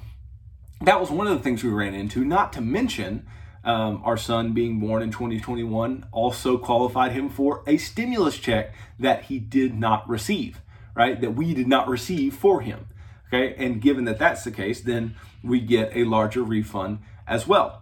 that 0.82 1.00
was 1.00 1.10
one 1.10 1.28
of 1.28 1.38
the 1.38 1.44
things 1.44 1.64
we 1.64 1.70
ran 1.70 1.94
into. 1.94 2.26
Not 2.26 2.54
to 2.54 2.62
mention. 2.62 3.26
Um, 3.66 4.02
our 4.04 4.18
son 4.18 4.52
being 4.52 4.82
born 4.82 5.02
in 5.02 5.10
2021 5.10 6.08
also 6.12 6.58
qualified 6.58 7.14
him 7.14 7.30
for 7.30 7.64
a 7.66 7.78
stimulus 7.78 8.38
check 8.38 8.74
that 9.00 9.24
he 9.24 9.40
did 9.40 9.74
not 9.74 10.10
receive, 10.10 10.62
right? 10.94 11.22
That 11.22 11.36
we 11.36 11.54
did 11.54 11.70
not 11.70 11.88
receive 11.88 12.36
for 12.36 12.60
him. 12.60 12.88
Okay. 13.34 13.56
And 13.56 13.82
given 13.82 14.04
that 14.06 14.20
that's 14.20 14.44
the 14.44 14.52
case, 14.52 14.82
then 14.82 15.16
we 15.44 15.60
get 15.60 15.92
a 15.96 16.04
larger 16.04 16.44
refund 16.44 17.00
as 17.28 17.48
well. 17.48 17.82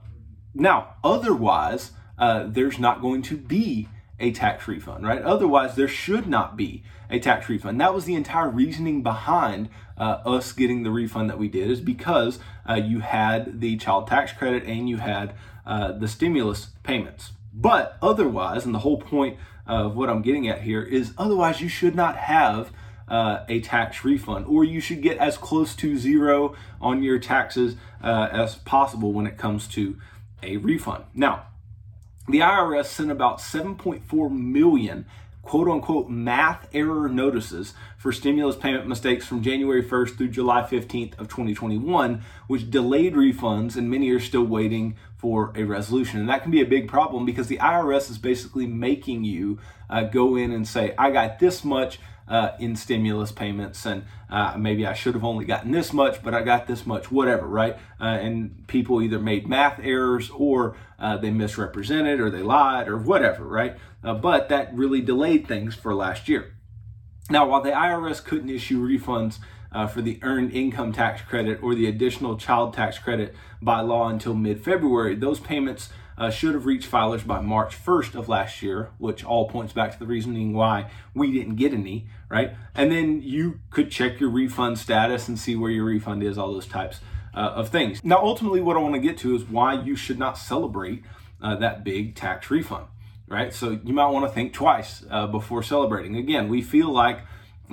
Now, 0.53 0.95
otherwise, 1.03 1.91
uh, 2.17 2.45
there's 2.47 2.79
not 2.79 3.01
going 3.01 3.21
to 3.23 3.37
be 3.37 3.87
a 4.19 4.31
tax 4.31 4.67
refund, 4.67 5.05
right? 5.05 5.21
Otherwise, 5.21 5.75
there 5.75 5.87
should 5.87 6.27
not 6.27 6.55
be 6.55 6.83
a 7.09 7.19
tax 7.19 7.49
refund. 7.49 7.81
That 7.81 7.93
was 7.93 8.05
the 8.05 8.15
entire 8.15 8.49
reasoning 8.49 9.01
behind 9.01 9.69
uh, 9.97 10.19
us 10.25 10.51
getting 10.53 10.83
the 10.83 10.91
refund 10.91 11.29
that 11.29 11.39
we 11.39 11.47
did, 11.47 11.69
is 11.69 11.81
because 11.81 12.39
uh, 12.69 12.75
you 12.75 12.99
had 12.99 13.59
the 13.59 13.77
child 13.77 14.07
tax 14.07 14.31
credit 14.31 14.63
and 14.63 14.87
you 14.87 14.97
had 14.97 15.33
uh, 15.65 15.91
the 15.91 16.07
stimulus 16.07 16.67
payments. 16.83 17.31
But 17.53 17.97
otherwise, 18.01 18.65
and 18.65 18.73
the 18.73 18.79
whole 18.79 19.01
point 19.01 19.37
of 19.67 19.95
what 19.95 20.09
I'm 20.09 20.21
getting 20.21 20.47
at 20.47 20.61
here 20.61 20.81
is 20.81 21.13
otherwise, 21.17 21.61
you 21.61 21.69
should 21.69 21.95
not 21.95 22.15
have 22.17 22.71
uh, 23.07 23.43
a 23.47 23.59
tax 23.61 24.03
refund, 24.03 24.45
or 24.47 24.63
you 24.63 24.79
should 24.79 25.01
get 25.01 25.17
as 25.17 25.37
close 25.37 25.75
to 25.75 25.97
zero 25.97 26.55
on 26.79 27.03
your 27.03 27.19
taxes 27.19 27.75
uh, 28.03 28.29
as 28.31 28.55
possible 28.55 29.11
when 29.11 29.27
it 29.27 29.37
comes 29.37 29.67
to 29.67 29.97
a 30.43 30.57
refund. 30.57 31.03
Now, 31.13 31.47
the 32.27 32.39
IRS 32.39 32.85
sent 32.85 33.11
about 33.11 33.39
7.4 33.39 34.31
million 34.31 35.05
quote 35.41 35.67
unquote 35.67 36.09
math 36.09 36.67
error 36.73 37.09
notices 37.09 37.73
for 37.97 38.11
stimulus 38.11 38.55
payment 38.55 38.87
mistakes 38.87 39.25
from 39.25 39.41
January 39.41 39.83
1st 39.83 40.17
through 40.17 40.29
July 40.29 40.61
15th 40.61 41.19
of 41.19 41.27
2021, 41.27 42.23
which 42.47 42.69
delayed 42.69 43.13
refunds 43.13 43.75
and 43.75 43.89
many 43.89 44.09
are 44.11 44.19
still 44.19 44.43
waiting 44.43 44.95
for 45.17 45.51
a 45.55 45.63
resolution. 45.63 46.19
And 46.19 46.29
that 46.29 46.43
can 46.43 46.51
be 46.51 46.61
a 46.61 46.65
big 46.65 46.87
problem 46.87 47.25
because 47.25 47.47
the 47.47 47.57
IRS 47.57 48.09
is 48.09 48.17
basically 48.17 48.67
making 48.67 49.23
you 49.23 49.59
uh, 49.89 50.03
go 50.03 50.35
in 50.35 50.51
and 50.51 50.67
say, 50.67 50.93
I 50.97 51.11
got 51.11 51.39
this 51.39 51.63
much 51.63 51.99
uh, 52.31 52.55
in 52.59 52.77
stimulus 52.77 53.29
payments, 53.29 53.85
and 53.85 54.05
uh, 54.29 54.55
maybe 54.57 54.87
I 54.87 54.93
should 54.93 55.15
have 55.15 55.25
only 55.25 55.43
gotten 55.43 55.71
this 55.71 55.91
much, 55.91 56.23
but 56.23 56.33
I 56.33 56.41
got 56.43 56.65
this 56.65 56.85
much, 56.85 57.11
whatever, 57.11 57.45
right? 57.45 57.77
Uh, 57.99 58.05
and 58.05 58.65
people 58.67 59.01
either 59.01 59.19
made 59.19 59.49
math 59.49 59.81
errors 59.83 60.29
or 60.29 60.77
uh, 60.97 61.17
they 61.17 61.29
misrepresented 61.29 62.21
or 62.21 62.29
they 62.29 62.41
lied 62.41 62.87
or 62.87 62.97
whatever, 62.97 63.43
right? 63.43 63.75
Uh, 64.01 64.13
but 64.13 64.47
that 64.47 64.73
really 64.73 65.01
delayed 65.01 65.45
things 65.45 65.75
for 65.75 65.93
last 65.93 66.29
year. 66.29 66.55
Now, 67.29 67.49
while 67.49 67.61
the 67.61 67.71
IRS 67.71 68.23
couldn't 68.23 68.49
issue 68.49 68.81
refunds 68.81 69.39
uh, 69.73 69.87
for 69.87 70.01
the 70.01 70.17
earned 70.21 70.53
income 70.53 70.93
tax 70.93 71.21
credit 71.21 71.61
or 71.61 71.75
the 71.75 71.87
additional 71.87 72.37
child 72.37 72.73
tax 72.73 72.97
credit 72.97 73.35
by 73.61 73.81
law 73.81 74.07
until 74.07 74.35
mid 74.35 74.63
February, 74.63 75.15
those 75.15 75.41
payments 75.41 75.89
uh, 76.21 76.29
should 76.29 76.53
have 76.53 76.67
reached 76.67 76.89
filers 76.89 77.25
by 77.25 77.41
March 77.41 77.75
1st 77.75 78.13
of 78.13 78.29
last 78.29 78.61
year, 78.61 78.91
which 78.99 79.25
all 79.25 79.49
points 79.49 79.73
back 79.73 79.91
to 79.91 79.97
the 79.97 80.05
reasoning 80.05 80.53
why 80.53 80.87
we 81.15 81.31
didn't 81.31 81.55
get 81.55 81.73
any, 81.73 82.05
right? 82.29 82.51
And 82.75 82.91
then 82.91 83.23
you 83.23 83.59
could 83.71 83.89
check 83.89 84.19
your 84.19 84.29
refund 84.29 84.77
status 84.77 85.27
and 85.27 85.39
see 85.39 85.55
where 85.55 85.71
your 85.71 85.85
refund 85.85 86.21
is, 86.21 86.37
all 86.37 86.53
those 86.53 86.67
types 86.67 86.99
uh, 87.33 87.39
of 87.55 87.69
things. 87.69 88.03
Now, 88.03 88.17
ultimately, 88.17 88.61
what 88.61 88.77
I 88.77 88.81
want 88.81 88.93
to 88.93 89.01
get 89.01 89.17
to 89.19 89.35
is 89.35 89.45
why 89.45 89.81
you 89.81 89.95
should 89.95 90.19
not 90.19 90.37
celebrate 90.37 91.03
uh, 91.41 91.55
that 91.55 91.83
big 91.83 92.13
tax 92.13 92.51
refund, 92.51 92.85
right? 93.27 93.51
So 93.51 93.79
you 93.83 93.93
might 93.93 94.09
want 94.09 94.27
to 94.27 94.31
think 94.31 94.53
twice 94.53 95.03
uh, 95.09 95.25
before 95.25 95.63
celebrating. 95.63 96.15
Again, 96.15 96.49
we 96.49 96.61
feel 96.61 96.91
like 96.91 97.21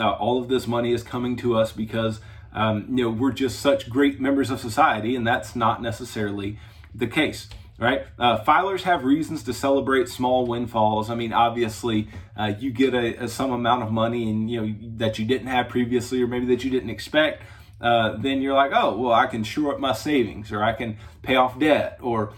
uh, 0.01 0.13
all 0.13 0.41
of 0.41 0.49
this 0.49 0.67
money 0.67 0.95
is 0.95 1.03
coming 1.03 1.37
to 1.37 1.55
us 1.55 1.73
because 1.73 2.21
um, 2.55 2.87
you 2.89 3.05
know 3.05 3.11
we're 3.11 3.31
just 3.33 3.61
such 3.61 3.91
great 3.91 4.23
members 4.23 4.49
of 4.49 4.59
society, 4.59 5.15
and 5.15 5.27
that's 5.27 5.55
not 5.55 5.83
necessarily 5.83 6.59
the 6.95 7.07
case 7.07 7.49
right? 7.79 8.07
Uh, 8.19 8.43
filers 8.45 8.83
have 8.83 9.05
reasons 9.05 9.45
to 9.45 9.55
celebrate 9.55 10.09
small 10.09 10.47
windfalls. 10.47 11.11
I 11.11 11.15
mean, 11.15 11.33
obviously, 11.33 12.09
uh, 12.37 12.53
you 12.59 12.71
get 12.71 12.93
a, 12.93 13.25
a, 13.25 13.29
some 13.29 13.53
amount 13.53 13.85
of 13.85 13.93
money 13.93 14.29
and 14.29 14.51
you 14.51 14.61
know 14.61 14.75
that 14.97 15.19
you 15.19 15.25
didn't 15.25 15.47
have 15.47 15.69
previously, 15.69 16.21
or 16.23 16.27
maybe 16.27 16.47
that 16.47 16.65
you 16.65 16.71
didn't 16.71 16.91
expect. 16.91 17.43
Uh, 17.81 18.17
then 18.19 18.43
you're 18.43 18.55
like, 18.55 18.73
oh, 18.75 18.97
well, 18.97 19.13
I 19.13 19.27
can 19.27 19.45
shore 19.45 19.73
up 19.73 19.81
my 19.81 19.93
savings, 19.93 20.51
or 20.51 20.63
I 20.63 20.73
can 20.73 20.99
pay 21.23 21.37
off 21.37 21.59
debt, 21.59 21.99
or 22.03 22.33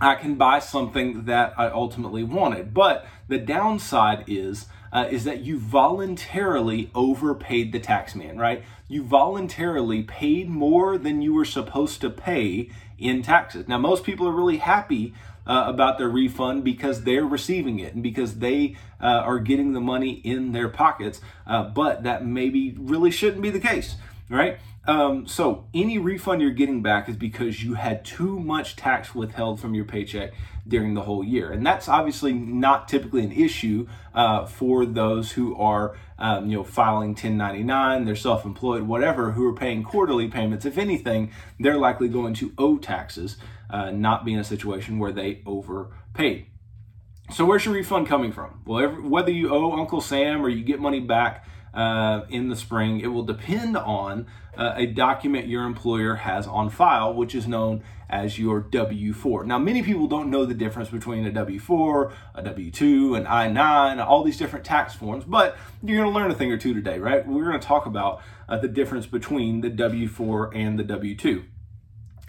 I 0.00 0.14
can 0.14 0.36
buy 0.36 0.60
something 0.60 1.24
that 1.24 1.54
I 1.58 1.66
ultimately 1.66 2.22
wanted. 2.22 2.72
But 2.72 3.06
the 3.26 3.38
downside 3.38 4.24
is. 4.26 4.66
Uh, 4.90 5.06
is 5.10 5.24
that 5.24 5.40
you 5.40 5.58
voluntarily 5.58 6.90
overpaid 6.94 7.72
the 7.72 7.78
taxman, 7.78 8.38
right? 8.38 8.64
You 8.88 9.02
voluntarily 9.02 10.02
paid 10.02 10.48
more 10.48 10.96
than 10.96 11.20
you 11.20 11.34
were 11.34 11.44
supposed 11.44 12.00
to 12.00 12.08
pay 12.08 12.70
in 12.98 13.22
taxes. 13.22 13.68
Now, 13.68 13.78
most 13.78 14.04
people 14.04 14.28
are 14.28 14.32
really 14.32 14.58
happy 14.58 15.14
uh, 15.46 15.64
about 15.66 15.98
their 15.98 16.08
refund 16.08 16.62
because 16.62 17.04
they're 17.04 17.24
receiving 17.24 17.78
it 17.78 17.94
and 17.94 18.02
because 18.02 18.38
they 18.38 18.76
uh, 19.00 19.06
are 19.06 19.38
getting 19.38 19.72
the 19.72 19.80
money 19.80 20.20
in 20.24 20.52
their 20.52 20.68
pockets, 20.68 21.20
uh, 21.46 21.64
but 21.64 22.02
that 22.02 22.26
maybe 22.26 22.74
really 22.78 23.10
shouldn't 23.10 23.42
be 23.42 23.50
the 23.50 23.60
case, 23.60 23.96
right? 24.28 24.58
Um, 24.88 25.26
so, 25.26 25.66
any 25.74 25.98
refund 25.98 26.40
you're 26.40 26.50
getting 26.50 26.80
back 26.82 27.10
is 27.10 27.16
because 27.16 27.62
you 27.62 27.74
had 27.74 28.06
too 28.06 28.40
much 28.40 28.74
tax 28.74 29.14
withheld 29.14 29.60
from 29.60 29.74
your 29.74 29.84
paycheck 29.84 30.32
during 30.66 30.94
the 30.94 31.02
whole 31.02 31.22
year. 31.22 31.52
And 31.52 31.64
that's 31.64 31.90
obviously 31.90 32.32
not 32.32 32.88
typically 32.88 33.22
an 33.22 33.32
issue 33.32 33.86
uh, 34.14 34.46
for 34.46 34.86
those 34.86 35.32
who 35.32 35.54
are 35.56 35.94
um, 36.18 36.50
you 36.50 36.56
know, 36.56 36.64
filing 36.64 37.10
1099, 37.10 38.06
they're 38.06 38.16
self-employed, 38.16 38.82
whatever, 38.82 39.32
who 39.32 39.46
are 39.46 39.54
paying 39.54 39.82
quarterly 39.82 40.28
payments. 40.28 40.64
If 40.64 40.78
anything, 40.78 41.32
they're 41.60 41.76
likely 41.76 42.08
going 42.08 42.32
to 42.34 42.52
owe 42.56 42.78
taxes, 42.78 43.36
uh, 43.68 43.90
not 43.90 44.24
be 44.24 44.32
in 44.32 44.40
a 44.40 44.44
situation 44.44 44.98
where 44.98 45.12
they 45.12 45.42
overpaid. 45.44 46.46
So 47.30 47.44
where's 47.44 47.66
your 47.66 47.74
refund 47.74 48.06
coming 48.06 48.32
from? 48.32 48.62
Well, 48.64 48.82
every, 48.82 49.02
whether 49.02 49.30
you 49.30 49.52
owe 49.52 49.72
Uncle 49.72 50.00
Sam 50.00 50.42
or 50.42 50.48
you 50.48 50.64
get 50.64 50.80
money 50.80 51.00
back 51.00 51.46
uh, 51.74 52.22
in 52.30 52.48
the 52.48 52.56
spring, 52.56 53.00
it 53.00 53.08
will 53.08 53.22
depend 53.22 53.76
on 53.76 54.26
uh, 54.56 54.72
a 54.76 54.86
document 54.86 55.46
your 55.46 55.64
employer 55.64 56.14
has 56.14 56.46
on 56.46 56.70
file, 56.70 57.12
which 57.12 57.34
is 57.34 57.46
known 57.46 57.84
as 58.08 58.38
your 58.38 58.60
W 58.60 59.12
4. 59.12 59.44
Now, 59.44 59.58
many 59.58 59.82
people 59.82 60.06
don't 60.06 60.30
know 60.30 60.46
the 60.46 60.54
difference 60.54 60.88
between 60.88 61.26
a 61.26 61.30
W 61.30 61.60
4, 61.60 62.12
a 62.34 62.42
W 62.42 62.70
2, 62.70 63.14
an 63.16 63.26
I 63.26 63.48
9, 63.48 64.00
all 64.00 64.24
these 64.24 64.38
different 64.38 64.64
tax 64.64 64.94
forms, 64.94 65.24
but 65.24 65.58
you're 65.82 65.98
going 65.98 66.10
to 66.10 66.18
learn 66.18 66.30
a 66.30 66.34
thing 66.34 66.50
or 66.50 66.56
two 66.56 66.72
today, 66.72 66.98
right? 66.98 67.26
We're 67.26 67.44
going 67.44 67.60
to 67.60 67.66
talk 67.66 67.84
about 67.84 68.22
uh, 68.48 68.56
the 68.56 68.68
difference 68.68 69.06
between 69.06 69.60
the 69.60 69.68
W 69.68 70.08
4 70.08 70.56
and 70.56 70.78
the 70.78 70.84
W 70.84 71.14
2. 71.14 71.44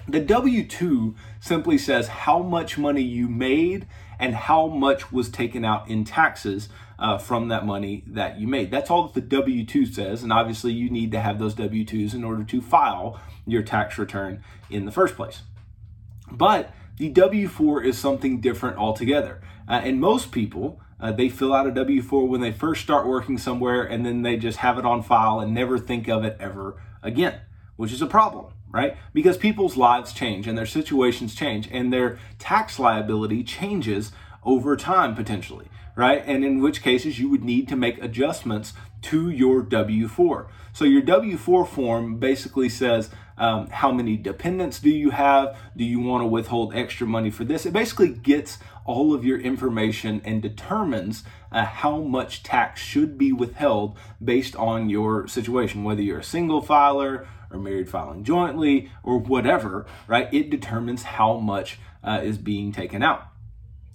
The 0.10 0.20
W 0.20 0.68
2 0.68 1.16
simply 1.40 1.78
says 1.78 2.08
how 2.08 2.40
much 2.40 2.78
money 2.78 3.04
you 3.04 3.30
made 3.30 3.88
and 4.20 4.36
how 4.36 4.68
much 4.68 5.12
was 5.12 5.30
taken 5.30 5.64
out 5.64 5.90
in 5.90 6.04
taxes 6.04 6.70
uh, 7.00 7.18
from 7.18 7.48
that 7.48 7.66
money 7.66 8.04
that 8.06 8.40
you 8.40 8.48
made. 8.48 8.70
That's 8.70 8.92
all 8.92 9.08
that 9.08 9.14
the 9.14 9.22
W 9.22 9.66
2 9.66 9.86
says, 9.86 10.22
and 10.22 10.34
obviously 10.34 10.74
you 10.74 10.90
need 10.90 11.12
to 11.14 11.22
have 11.22 11.40
those 11.40 11.54
W 11.56 11.86
2s 11.86 12.14
in 12.14 12.24
order 12.24 12.44
to 12.44 12.62
file 12.62 13.20
your 13.48 13.64
tax 13.64 13.98
return 13.98 14.44
in 14.70 14.86
the 14.86 14.92
first 14.92 15.16
place. 15.16 15.42
But 16.30 16.74
the 16.98 17.10
W 17.10 17.48
4 17.48 17.84
is 17.84 17.98
something 17.98 18.42
different 18.42 18.78
altogether. 18.78 19.42
Uh, 19.68 19.82
and 19.84 20.02
most 20.02 20.32
people, 20.32 20.82
uh, 21.00 21.14
they 21.14 21.30
fill 21.30 21.54
out 21.54 21.66
a 21.66 21.72
W 21.72 22.02
4 22.02 22.28
when 22.28 22.42
they 22.42 22.52
first 22.52 22.82
start 22.82 23.08
working 23.08 23.38
somewhere 23.38 23.84
and 23.84 24.06
then 24.06 24.22
they 24.22 24.36
just 24.36 24.58
have 24.58 24.78
it 24.78 24.86
on 24.86 25.02
file 25.02 25.40
and 25.40 25.54
never 25.54 25.80
think 25.80 26.10
of 26.10 26.26
it 26.26 26.36
ever 26.40 26.82
again, 27.02 27.40
which 27.80 27.94
is 27.94 28.02
a 28.02 28.06
problem, 28.06 28.48
right? 28.72 28.98
Because 29.14 29.38
people's 29.38 29.78
lives 29.78 30.12
change 30.12 30.48
and 30.48 30.58
their 30.58 30.66
situations 30.66 31.34
change 31.34 31.70
and 31.72 31.94
their 31.94 32.20
tax 32.38 32.78
liability 32.78 33.42
changes 33.42 34.12
over 34.44 34.76
time 34.76 35.16
potentially, 35.16 35.68
right? 35.96 36.22
And 36.26 36.44
in 36.44 36.60
which 36.60 36.82
cases 36.82 37.20
you 37.20 37.30
would 37.30 37.42
need 37.42 37.70
to 37.70 37.78
make 37.78 38.04
adjustments 38.04 38.74
to 39.04 39.30
your 39.30 39.62
W 39.62 40.10
4. 40.10 40.52
So 40.74 40.84
your 40.84 41.02
W 41.04 41.38
4 41.38 41.66
form 41.66 42.18
basically 42.18 42.68
says, 42.68 43.12
um, 43.38 43.70
how 43.70 43.94
many 43.94 44.18
dependents 44.18 44.82
do 44.82 44.90
you 44.90 45.12
have? 45.12 45.58
Do 45.78 45.86
you 45.86 46.02
want 46.02 46.24
to 46.24 46.28
withhold 46.28 46.76
extra 46.76 47.08
money 47.08 47.32
for 47.32 47.46
this? 47.46 47.66
It 47.66 47.72
basically 47.72 48.10
gets 48.10 48.58
all 48.84 49.14
of 49.14 49.24
your 49.24 49.40
information 49.40 50.22
and 50.26 50.42
determines 50.42 51.24
uh, 51.50 51.64
how 51.64 52.00
much 52.00 52.44
tax 52.44 52.82
should 52.82 53.18
be 53.18 53.32
withheld 53.32 53.98
based 54.22 54.58
on 54.58 54.90
your 54.90 55.30
situation, 55.30 55.86
whether 55.86 56.02
you're 56.02 56.20
a 56.20 56.24
single 56.24 56.62
filer 56.62 57.26
or 57.52 57.60
married 57.60 57.90
filing 57.90 58.24
jointly 58.24 58.92
or 59.04 59.18
whatever, 59.18 59.86
right? 60.08 60.32
It 60.34 60.50
determines 60.50 61.04
how 61.04 61.38
much 61.38 61.80
uh, 62.04 62.22
is 62.24 62.38
being 62.38 62.72
taken 62.72 63.04
out. 63.04 63.28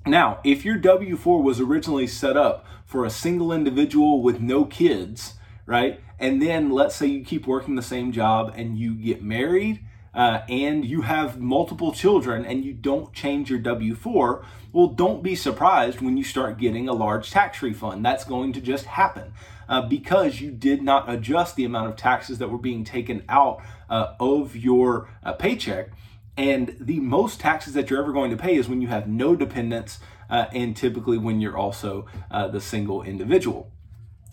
Now, 0.07 0.41
if 0.45 0.65
your 0.65 0.77
W 0.77 1.17
4 1.17 1.43
was 1.43 1.61
originally 1.61 2.07
set 2.07 2.37
up 2.37 2.67
for 2.85 3.05
a 3.05 3.11
single 3.11 3.53
individual 3.53 4.23
with 4.23 4.41
no 4.41 4.65
kids, 4.65 5.35
right? 5.67 6.01
And 6.19 6.43
then 6.43 6.71
let's 6.71 6.95
say 6.95 7.07
you 7.07 7.25
keep 7.25 7.47
working 7.47 7.75
the 7.75 7.83
same 7.83 8.13
job 8.13 8.53
and 8.55 8.79
you 8.79 8.95
get 8.95 9.23
married 9.23 9.81
uh, 10.15 10.41
and 10.49 10.85
you 10.85 11.03
have 11.03 11.41
multiple 11.41 11.93
children 11.93 12.45
and 12.45 12.65
you 12.65 12.73
don't 12.73 13.13
change 13.13 13.51
your 13.51 13.59
W 13.59 13.95
4, 13.95 14.45
well, 14.75 14.89
don't 14.89 15.23
be 15.23 15.37
surprised 15.37 16.01
when 16.01 16.17
you 16.17 16.25
start 16.25 16.59
getting 16.59 16.89
a 16.89 16.93
large 16.93 17.31
tax 17.31 17.63
refund. 17.63 18.05
That's 18.05 18.25
going 18.25 18.53
to 18.55 18.61
just 18.61 18.87
happen 18.87 19.33
uh, 19.69 19.83
because 19.83 20.41
you 20.41 20.51
did 20.51 20.83
not 20.83 21.09
adjust 21.09 21.55
the 21.55 21.65
amount 21.65 21.91
of 21.91 21.97
taxes 21.97 22.39
that 22.39 22.51
were 22.51 22.59
being 22.59 22.83
taken 22.83 23.23
out 23.29 23.63
uh, 23.89 24.15
of 24.19 24.57
your 24.57 25.09
uh, 25.23 25.33
paycheck. 25.35 25.91
And 26.37 26.77
the 26.81 26.99
most 26.99 27.39
taxes 27.39 27.75
that 27.75 27.89
you're 27.89 28.03
ever 28.03 28.13
going 28.13 28.33
to 28.33 28.37
pay 28.37 28.57
is 28.57 28.69
when 28.69 28.83
you 28.83 28.89
have 28.89 29.07
no 29.07 29.37
dependents 29.37 30.01
uh, 30.29 30.47
and 30.53 30.77
typically 30.77 31.19
when 31.19 31.41
you're 31.41 31.57
also 31.57 32.07
uh, 32.29 32.49
the 32.49 32.61
single 32.61 33.01
individual. 33.03 33.71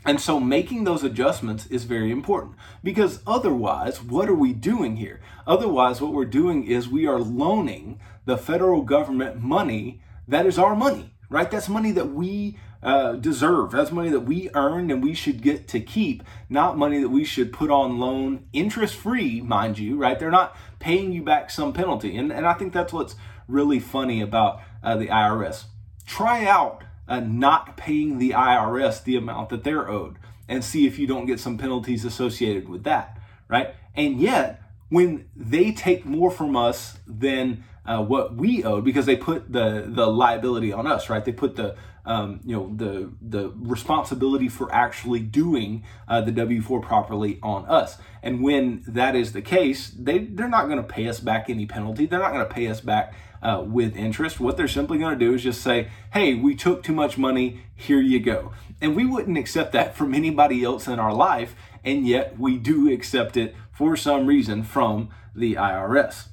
And 0.04 0.20
so 0.20 0.40
making 0.40 0.86
those 0.86 1.04
adjustments 1.04 1.68
is 1.68 1.84
very 1.84 2.10
important 2.10 2.56
because 2.84 3.20
otherwise, 3.28 4.02
what 4.02 4.28
are 4.28 4.34
we 4.34 4.54
doing 4.54 4.96
here? 4.96 5.22
Otherwise, 5.46 6.02
what 6.02 6.14
we're 6.14 6.26
doing 6.26 6.64
is 6.64 6.90
we 6.90 7.06
are 7.06 7.20
loaning 7.20 8.00
the 8.26 8.40
federal 8.40 8.82
government 8.82 9.40
money 9.40 10.02
that 10.28 10.46
is 10.46 10.58
our 10.58 10.76
money, 10.76 11.14
right? 11.30 11.50
That's 11.50 11.70
money 11.70 11.92
that 11.92 12.12
we 12.14 12.58
uh, 12.84 13.14
deserve. 13.14 13.72
That's 13.72 13.92
money 13.92 14.10
that 14.10 14.22
we 14.22 14.50
earned 14.54 14.92
and 14.92 15.04
we 15.04 15.14
should 15.14 15.42
get 15.42 15.68
to 15.70 15.80
keep, 15.80 16.24
not 16.50 16.78
money 16.78 17.00
that 17.00 17.10
we 17.10 17.24
should 17.24 17.54
put 17.54 17.70
on 17.70 18.00
loan 18.00 18.48
interest 18.54 18.96
free, 18.96 19.42
mind 19.42 19.78
you, 19.78 19.98
right? 19.98 20.20
They're 20.20 20.32
not 20.32 20.56
paying 20.80 21.12
you 21.12 21.24
back 21.24 21.50
some 21.50 21.74
penalty. 21.74 22.18
And, 22.18 22.32
and 22.32 22.48
I 22.48 22.54
think 22.54 22.74
that's 22.74 22.94
what's 22.94 23.16
really 23.48 23.80
funny 23.80 24.22
about 24.22 24.62
uh, 24.84 24.96
the 24.98 25.08
IRS. 25.08 25.66
Try 26.06 26.46
out 26.46 26.84
uh, 27.08 27.20
not 27.20 27.78
paying 27.78 28.18
the 28.18 28.32
IRS 28.32 29.04
the 29.04 29.16
amount 29.16 29.50
that 29.50 29.64
they're 29.64 29.90
owed 29.90 30.18
and 30.48 30.64
see 30.64 30.88
if 30.88 30.98
you 30.98 31.08
don't 31.08 31.26
get 31.26 31.40
some 31.40 31.58
penalties 31.58 32.04
associated 32.04 32.68
with 32.68 32.84
that, 32.84 33.18
right? 33.48 33.76
And 33.96 34.20
yet, 34.20 34.62
when 34.90 35.30
they 35.36 35.72
take 35.72 36.06
more 36.06 36.32
from 36.32 36.56
us 36.56 36.98
than 37.08 37.64
uh, 37.86 38.04
what 38.04 38.36
we 38.36 38.64
owed 38.64 38.86
because 38.86 39.06
they 39.06 39.16
put 39.16 39.52
the 39.52 39.86
the 39.88 40.08
liability 40.08 40.72
on 40.72 40.86
us, 40.88 41.10
right? 41.10 41.24
They 41.24 41.32
put 41.32 41.56
the 41.56 41.76
um, 42.06 42.40
you 42.44 42.56
know 42.56 42.72
the 42.76 43.12
the 43.22 43.52
responsibility 43.56 44.50
for 44.50 44.72
actually 44.74 45.20
doing 45.20 45.84
uh, 46.08 46.22
the 46.22 46.32
W 46.32 46.62
four 46.62 46.82
properly 46.82 47.40
on 47.42 47.66
us. 47.66 47.98
And 48.24 48.44
when 48.44 48.84
that 48.88 49.16
is 49.16 49.34
the 49.34 49.42
case, 49.42 49.90
they 49.90 50.20
they're 50.20 50.48
not 50.48 50.66
going 50.66 50.78
to 50.78 50.84
pay 50.84 51.08
us 51.08 51.20
back 51.20 51.50
any 51.50 51.66
penalty. 51.66 52.06
They're 52.06 52.20
not 52.20 52.34
going 52.34 52.48
to 52.48 52.54
pay 52.54 52.68
us 52.68 52.82
back 52.82 53.14
uh, 53.42 53.64
with 53.66 53.96
interest. 53.96 54.40
What 54.40 54.58
they're 54.58 54.68
simply 54.68 55.00
going 55.00 55.18
to 55.18 55.26
do 55.26 55.34
is 55.34 55.44
just 55.44 55.62
say, 55.62 55.90
"Hey, 56.14 56.36
we 56.36 56.56
took 56.56 56.84
too 56.84 56.94
much 56.94 57.18
money. 57.18 57.62
Here 57.76 58.02
you 58.02 58.20
go." 58.20 58.52
And 58.80 58.96
we 58.96 59.06
wouldn't 59.06 59.38
accept 59.38 59.74
that 59.74 59.96
from 59.96 60.14
anybody 60.14 60.64
else 60.64 60.88
in 60.88 61.00
our 61.00 61.14
life, 61.14 61.56
and 61.84 62.08
yet 62.08 62.38
we 62.40 62.58
do 62.58 62.92
accept 62.92 63.38
it 63.38 63.56
for 63.72 63.96
some 63.96 64.28
reason 64.28 64.64
from 64.64 65.10
the 65.36 65.56
IRS. 65.56 66.28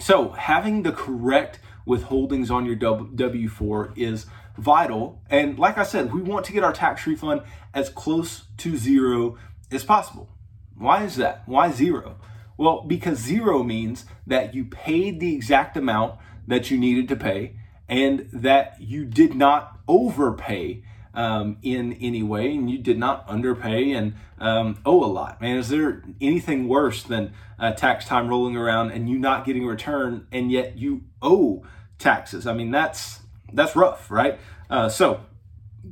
So, 0.00 0.30
having 0.30 0.82
the 0.82 0.92
correct 0.92 1.60
withholdings 1.86 2.50
on 2.50 2.66
your 2.66 2.74
W 2.76 3.48
4 3.48 3.92
is 3.96 4.26
vital. 4.56 5.22
And 5.30 5.58
like 5.58 5.78
I 5.78 5.82
said, 5.82 6.12
we 6.12 6.22
want 6.22 6.44
to 6.46 6.52
get 6.52 6.64
our 6.64 6.72
tax 6.72 7.06
refund 7.06 7.42
as 7.72 7.90
close 7.90 8.46
to 8.58 8.76
zero 8.76 9.36
as 9.70 9.84
possible. 9.84 10.28
Why 10.76 11.04
is 11.04 11.16
that? 11.16 11.42
Why 11.46 11.70
zero? 11.70 12.16
Well, 12.56 12.82
because 12.82 13.18
zero 13.18 13.62
means 13.62 14.04
that 14.26 14.54
you 14.54 14.64
paid 14.64 15.20
the 15.20 15.34
exact 15.34 15.76
amount 15.76 16.18
that 16.46 16.70
you 16.70 16.78
needed 16.78 17.08
to 17.08 17.16
pay 17.16 17.56
and 17.88 18.28
that 18.32 18.76
you 18.80 19.04
did 19.04 19.34
not 19.34 19.80
overpay 19.88 20.82
um, 21.14 21.58
in 21.62 21.94
any 21.94 22.22
way, 22.22 22.54
and 22.54 22.70
you 22.70 22.78
did 22.78 22.98
not 22.98 23.28
underpay 23.28 23.92
and 23.92 24.14
um, 24.38 24.78
owe 24.84 25.04
a 25.04 25.06
lot. 25.06 25.40
Man, 25.40 25.58
is 25.58 25.68
there 25.68 26.02
anything 26.20 26.68
worse 26.68 27.02
than 27.02 27.32
uh, 27.58 27.72
tax 27.72 28.06
time 28.06 28.28
rolling 28.28 28.56
around 28.56 28.90
and 28.90 29.08
you 29.08 29.18
not 29.18 29.44
getting 29.44 29.64
a 29.64 29.68
return, 29.68 30.26
and 30.32 30.50
yet 30.50 30.76
you 30.76 31.02
owe 31.22 31.64
taxes? 31.98 32.46
I 32.46 32.52
mean, 32.52 32.70
that's 32.70 33.20
that's 33.52 33.76
rough, 33.76 34.10
right? 34.10 34.38
Uh, 34.68 34.88
so, 34.88 35.20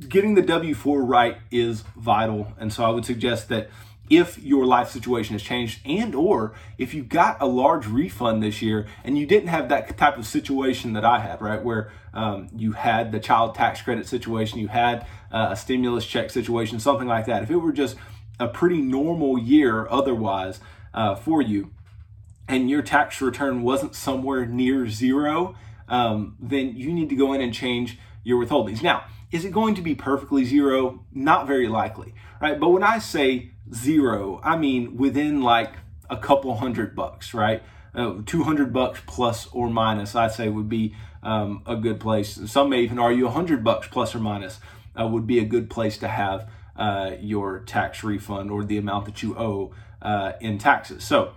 getting 0.09 0.35
the 0.35 0.41
W 0.41 0.73
four 0.73 1.03
right 1.03 1.37
is 1.51 1.83
vital, 1.95 2.53
and 2.59 2.71
so 2.71 2.83
I 2.83 2.89
would 2.89 3.05
suggest 3.05 3.49
that 3.49 3.69
if 4.09 4.37
your 4.37 4.65
life 4.65 4.89
situation 4.89 5.33
has 5.33 5.41
changed 5.41 5.79
and 5.85 6.13
or 6.13 6.53
if 6.77 6.93
you 6.93 7.03
got 7.03 7.41
a 7.41 7.45
large 7.45 7.87
refund 7.87 8.43
this 8.43 8.61
year 8.61 8.85
and 9.03 9.17
you 9.17 9.25
didn't 9.25 9.47
have 9.47 9.69
that 9.69 9.97
type 9.97 10.17
of 10.17 10.25
situation 10.25 10.93
that 10.93 11.05
i 11.05 11.19
had 11.19 11.41
right 11.41 11.63
where 11.63 11.91
um, 12.13 12.47
you 12.55 12.73
had 12.73 13.11
the 13.11 13.19
child 13.19 13.55
tax 13.55 13.81
credit 13.81 14.07
situation 14.07 14.59
you 14.59 14.67
had 14.67 15.05
uh, 15.31 15.47
a 15.51 15.55
stimulus 15.55 16.05
check 16.05 16.29
situation 16.29 16.79
something 16.79 17.07
like 17.07 17.25
that. 17.25 17.43
If 17.43 17.49
it 17.49 17.57
were 17.57 17.71
just 17.71 17.97
a 18.39 18.47
pretty 18.47 18.81
normal 18.81 19.37
year 19.37 19.87
otherwise 19.89 20.59
uh, 20.93 21.15
for 21.15 21.41
you 21.41 21.71
and 22.47 22.69
your 22.69 22.81
tax 22.81 23.21
return 23.21 23.63
wasn't 23.63 23.95
somewhere 23.95 24.45
near 24.45 24.87
zero 24.87 25.55
um, 25.87 26.37
then 26.39 26.75
you 26.75 26.93
need 26.93 27.09
to 27.09 27.15
go 27.15 27.33
in 27.33 27.41
and 27.41 27.53
change 27.53 27.97
your 28.23 28.43
withholdings. 28.43 28.81
Now 28.81 29.05
is 29.33 29.43
it 29.43 29.51
going 29.51 29.75
to 29.75 29.81
be 29.81 29.93
perfectly 29.93 30.45
zero 30.45 31.03
not 31.11 31.45
very 31.45 31.67
likely 31.67 32.13
right 32.39 32.59
but 32.59 32.69
when 32.69 32.83
i 32.83 32.97
say 32.99 33.53
zero, 33.73 34.39
I 34.43 34.57
mean 34.57 34.97
within 34.97 35.41
like 35.41 35.73
a 36.09 36.17
couple 36.17 36.55
hundred 36.55 36.95
bucks, 36.95 37.33
right? 37.33 37.63
Uh, 37.95 38.15
200 38.25 38.73
bucks 38.73 39.01
plus 39.05 39.47
or 39.51 39.69
minus, 39.69 40.15
I'd 40.15 40.31
say 40.31 40.49
would 40.49 40.69
be 40.69 40.95
um, 41.21 41.61
a 41.65 41.75
good 41.75 41.99
place. 41.99 42.39
Some 42.47 42.69
may 42.69 42.81
even 42.81 42.97
argue 42.97 43.25
100 43.25 43.63
bucks 43.63 43.87
plus 43.87 44.15
or 44.15 44.19
minus 44.19 44.59
uh, 44.99 45.07
would 45.07 45.27
be 45.27 45.39
a 45.39 45.45
good 45.45 45.69
place 45.69 45.97
to 45.99 46.07
have 46.07 46.49
uh, 46.75 47.11
your 47.19 47.59
tax 47.59 48.03
refund 48.03 48.49
or 48.49 48.63
the 48.63 48.77
amount 48.77 49.05
that 49.05 49.21
you 49.21 49.37
owe 49.37 49.73
uh, 50.01 50.33
in 50.41 50.57
taxes. 50.57 51.03
So 51.03 51.33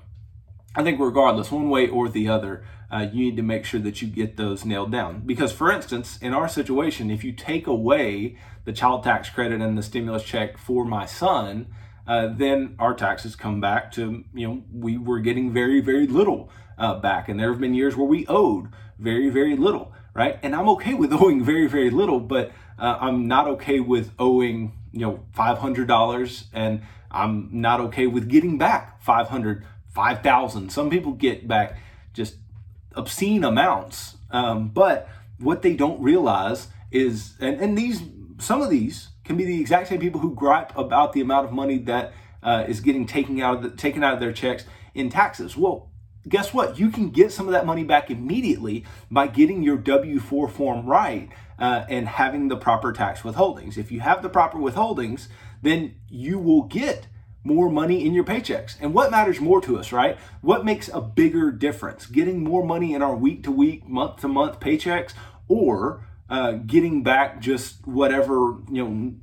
I 0.76 0.82
think 0.82 1.00
regardless, 1.00 1.50
one 1.50 1.70
way 1.70 1.88
or 1.88 2.08
the 2.08 2.28
other, 2.28 2.62
uh, 2.92 3.06
you 3.10 3.24
need 3.24 3.36
to 3.38 3.42
make 3.42 3.64
sure 3.64 3.80
that 3.80 4.02
you 4.02 4.08
get 4.08 4.36
those 4.36 4.66
nailed 4.66 4.92
down. 4.92 5.22
Because, 5.24 5.50
for 5.50 5.72
instance, 5.72 6.18
in 6.20 6.34
our 6.34 6.48
situation, 6.48 7.10
if 7.10 7.24
you 7.24 7.32
take 7.32 7.66
away 7.66 8.36
the 8.66 8.74
child 8.74 9.02
tax 9.02 9.30
credit 9.30 9.62
and 9.62 9.78
the 9.78 9.82
stimulus 9.82 10.22
check 10.22 10.58
for 10.58 10.84
my 10.84 11.06
son, 11.06 11.68
uh, 12.06 12.28
then 12.28 12.76
our 12.78 12.94
taxes 12.94 13.34
come 13.34 13.60
back 13.60 13.90
to, 13.92 14.24
you 14.34 14.46
know, 14.46 14.62
we 14.70 14.98
were 14.98 15.18
getting 15.18 15.50
very, 15.50 15.80
very 15.80 16.06
little 16.06 16.50
uh, 16.76 16.94
back. 17.00 17.28
And 17.28 17.40
there 17.40 17.50
have 17.50 17.60
been 17.60 17.74
years 17.74 17.96
where 17.96 18.06
we 18.06 18.26
owed 18.26 18.68
very, 18.98 19.30
very 19.30 19.56
little, 19.56 19.92
right? 20.14 20.38
And 20.42 20.54
I'm 20.54 20.68
okay 20.70 20.92
with 20.92 21.12
owing 21.20 21.42
very, 21.42 21.66
very 21.66 21.90
little, 21.90 22.20
but 22.20 22.52
uh, 22.78 22.98
I'm 23.00 23.26
not 23.26 23.48
okay 23.48 23.80
with 23.80 24.12
owing, 24.18 24.72
you 24.92 25.00
know, 25.00 25.24
$500 25.34 26.44
and 26.52 26.82
I'm 27.10 27.48
not 27.50 27.80
okay 27.80 28.06
with 28.06 28.28
getting 28.28 28.58
back 28.58 29.00
500, 29.02 29.64
5,000. 29.96 30.70
Some 30.70 30.90
people 30.90 31.12
get 31.12 31.48
back 31.48 31.78
just 32.12 32.36
obscene 32.94 33.44
amounts. 33.44 34.16
Um, 34.30 34.68
but 34.68 35.08
what 35.38 35.62
they 35.62 35.74
don't 35.74 36.00
realize 36.02 36.68
is, 36.92 37.34
and, 37.40 37.58
and 37.58 37.78
these, 37.78 38.02
some 38.38 38.60
of 38.60 38.68
these 38.68 39.08
can 39.24 39.38
be 39.38 39.46
the 39.46 39.58
exact 39.58 39.88
same 39.88 39.98
people 39.98 40.20
who 40.20 40.34
gripe 40.34 40.76
about 40.76 41.14
the 41.14 41.22
amount 41.22 41.46
of 41.46 41.52
money 41.52 41.78
that 41.78 42.12
uh, 42.42 42.64
is 42.68 42.80
getting 42.80 43.06
taken 43.06 43.40
out 43.40 43.56
of 43.56 43.62
the, 43.62 43.70
taken 43.70 44.04
out 44.04 44.12
of 44.12 44.20
their 44.20 44.34
checks 44.34 44.64
in 44.94 45.08
taxes. 45.08 45.56
Well, 45.56 45.90
guess 46.28 46.52
what? 46.52 46.78
You 46.78 46.90
can 46.90 47.08
get 47.08 47.32
some 47.32 47.46
of 47.46 47.52
that 47.52 47.64
money 47.64 47.82
back 47.82 48.10
immediately 48.10 48.84
by 49.10 49.28
getting 49.28 49.62
your 49.62 49.78
W 49.78 50.20
4 50.20 50.48
form 50.48 50.84
right 50.84 51.30
uh, 51.58 51.86
and 51.88 52.06
having 52.06 52.48
the 52.48 52.56
proper 52.56 52.92
tax 52.92 53.22
withholdings. 53.22 53.78
If 53.78 53.90
you 53.90 54.00
have 54.00 54.22
the 54.22 54.28
proper 54.28 54.58
withholdings, 54.58 55.28
then 55.62 55.94
you 56.06 56.38
will 56.38 56.64
get 56.64 57.06
more 57.46 57.70
money 57.70 58.04
in 58.04 58.12
your 58.12 58.24
paychecks. 58.24 58.76
And 58.80 58.92
what 58.92 59.10
matters 59.10 59.40
more 59.40 59.60
to 59.62 59.78
us, 59.78 59.92
right? 59.92 60.18
What 60.42 60.64
makes 60.64 60.88
a 60.92 61.00
bigger 61.00 61.50
difference? 61.52 62.06
Getting 62.06 62.42
more 62.42 62.64
money 62.64 62.92
in 62.92 63.02
our 63.02 63.14
week 63.14 63.44
to 63.44 63.52
week, 63.52 63.88
month 63.88 64.20
to 64.20 64.28
month 64.28 64.58
paychecks 64.60 65.12
or 65.48 66.04
uh, 66.28 66.52
getting 66.52 67.02
back 67.02 67.40
just 67.40 67.86
whatever 67.86 68.56
you 68.70 68.84
know 68.84 69.14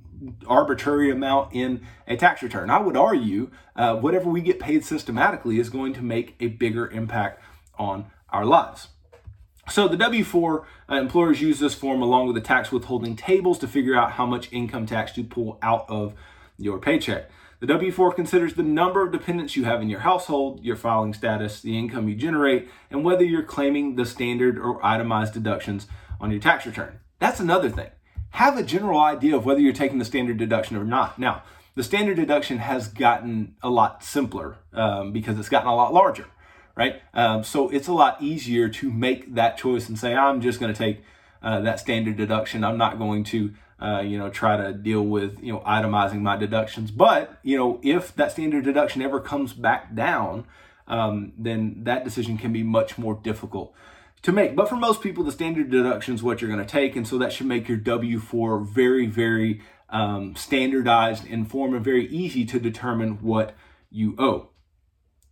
arbitrary 0.48 1.12
amount 1.12 1.54
in 1.54 1.86
a 2.08 2.16
tax 2.16 2.42
return. 2.42 2.70
I 2.70 2.80
would 2.80 2.96
argue 2.96 3.52
uh, 3.76 3.98
whatever 3.98 4.30
we 4.30 4.42
get 4.42 4.60
paid 4.60 4.86
systematically 4.86 5.60
is 5.60 5.70
going 5.70 5.94
to 5.94 6.02
make 6.02 6.36
a 6.40 6.48
bigger 6.48 6.90
impact 6.90 7.44
on 7.78 8.06
our 8.30 8.46
lives. 8.46 8.88
So 9.70 9.88
the 9.88 9.98
W-4 9.98 10.64
uh, 10.90 10.96
employers 10.96 11.42
use 11.42 11.60
this 11.60 11.74
form 11.74 12.02
along 12.02 12.28
with 12.28 12.36
the 12.36 12.42
tax 12.42 12.72
withholding 12.72 13.16
tables 13.16 13.60
to 13.60 13.68
figure 13.68 13.96
out 13.96 14.14
how 14.14 14.26
much 14.26 14.52
income 14.52 14.86
tax 14.86 15.12
to 15.14 15.24
pull 15.24 15.58
out 15.62 15.86
of 15.90 16.14
your 16.58 16.80
paycheck. 16.80 17.30
The 17.64 17.68
W-4 17.68 18.14
considers 18.14 18.56
the 18.56 18.62
number 18.62 19.02
of 19.06 19.14
dependents 19.14 19.56
you 19.56 19.64
have 19.64 19.82
in 19.82 19.90
your 19.90 20.02
household, 20.02 20.62
your 20.66 20.76
filing 20.76 21.14
status, 21.14 21.62
the 21.62 21.80
income 21.80 22.10
you 22.10 22.16
generate, 22.16 22.68
and 22.92 23.06
whether 23.06 23.24
you're 23.24 23.42
claiming 23.42 23.96
the 23.96 24.06
standard 24.06 24.60
or 24.60 24.86
itemized 24.86 25.34
deductions 25.34 25.88
on 26.20 26.30
your 26.30 26.42
tax 26.42 26.66
return. 26.66 27.00
That's 27.20 27.40
another 27.40 27.70
thing. 27.70 27.88
Have 28.32 28.58
a 28.58 28.64
general 28.64 29.00
idea 29.00 29.38
of 29.38 29.46
whether 29.46 29.62
you're 29.62 29.72
taking 29.72 29.98
the 29.98 30.04
standard 30.04 30.36
deduction 30.36 30.76
or 30.76 30.84
not. 30.84 31.18
Now, 31.18 31.44
the 31.74 31.84
standard 31.84 32.18
deduction 32.18 32.58
has 32.58 32.90
gotten 32.90 33.56
a 33.64 33.70
lot 33.70 34.04
simpler 34.04 34.58
um, 34.74 35.14
because 35.14 35.40
it's 35.40 35.48
gotten 35.48 35.70
a 35.70 35.76
lot 35.78 35.94
larger, 35.94 36.26
right? 36.76 37.02
Um, 37.14 37.46
so 37.46 37.70
it's 37.70 37.88
a 37.88 37.94
lot 37.94 38.22
easier 38.22 38.68
to 38.68 38.92
make 38.92 39.36
that 39.36 39.58
choice 39.58 39.88
and 39.88 39.98
say, 39.98 40.14
I'm 40.14 40.42
just 40.42 40.60
going 40.60 40.74
to 40.74 40.78
take 40.78 41.02
uh, 41.42 41.62
that 41.62 41.80
standard 41.80 42.18
deduction. 42.18 42.66
I'm 42.66 42.78
not 42.78 43.00
going 43.00 43.24
to, 43.24 43.54
uh, 43.84 44.00
you 44.00 44.18
know, 44.18 44.30
try 44.30 44.56
to 44.56 44.72
deal 44.72 45.02
with, 45.04 45.44
you 45.44 45.52
know, 45.52 45.60
itemizing 45.60 46.22
my 46.22 46.38
deductions. 46.38 46.90
But, 46.90 47.38
you 47.44 47.58
know, 47.58 47.82
if 47.84 48.16
that 48.16 48.32
standard 48.32 48.64
deduction 48.64 49.02
ever 49.02 49.20
comes 49.20 49.52
back 49.52 49.94
down, 49.94 50.46
um, 50.88 51.34
then 51.38 51.84
that 51.84 52.06
decision 52.06 52.38
can 52.38 52.54
be 52.54 52.64
much 52.64 52.98
more 52.98 53.16
difficult 53.16 53.74
to 54.22 54.32
make. 54.32 54.56
But 54.56 54.70
for 54.70 54.78
most 54.78 55.02
people, 55.02 55.26
the 55.26 55.34
standard 55.34 55.70
deduction 55.70 56.16
is 56.16 56.24
what 56.24 56.42
you're 56.42 56.50
going 56.50 56.66
to 56.66 56.72
take. 56.72 56.96
And 56.96 57.06
so 57.06 57.18
that 57.18 57.34
should 57.34 57.48
make 57.48 57.68
your 57.68 57.78
W 57.78 58.20
4 58.20 58.62
very, 58.62 59.06
very 59.06 59.62
um, 59.90 60.34
standardized 60.36 61.26
in 61.26 61.46
form 61.46 61.74
and 61.74 61.84
very 61.84 62.08
easy 62.08 62.46
to 62.46 62.60
determine 62.60 63.22
what 63.22 63.54
you 63.92 64.16
owe. 64.18 64.50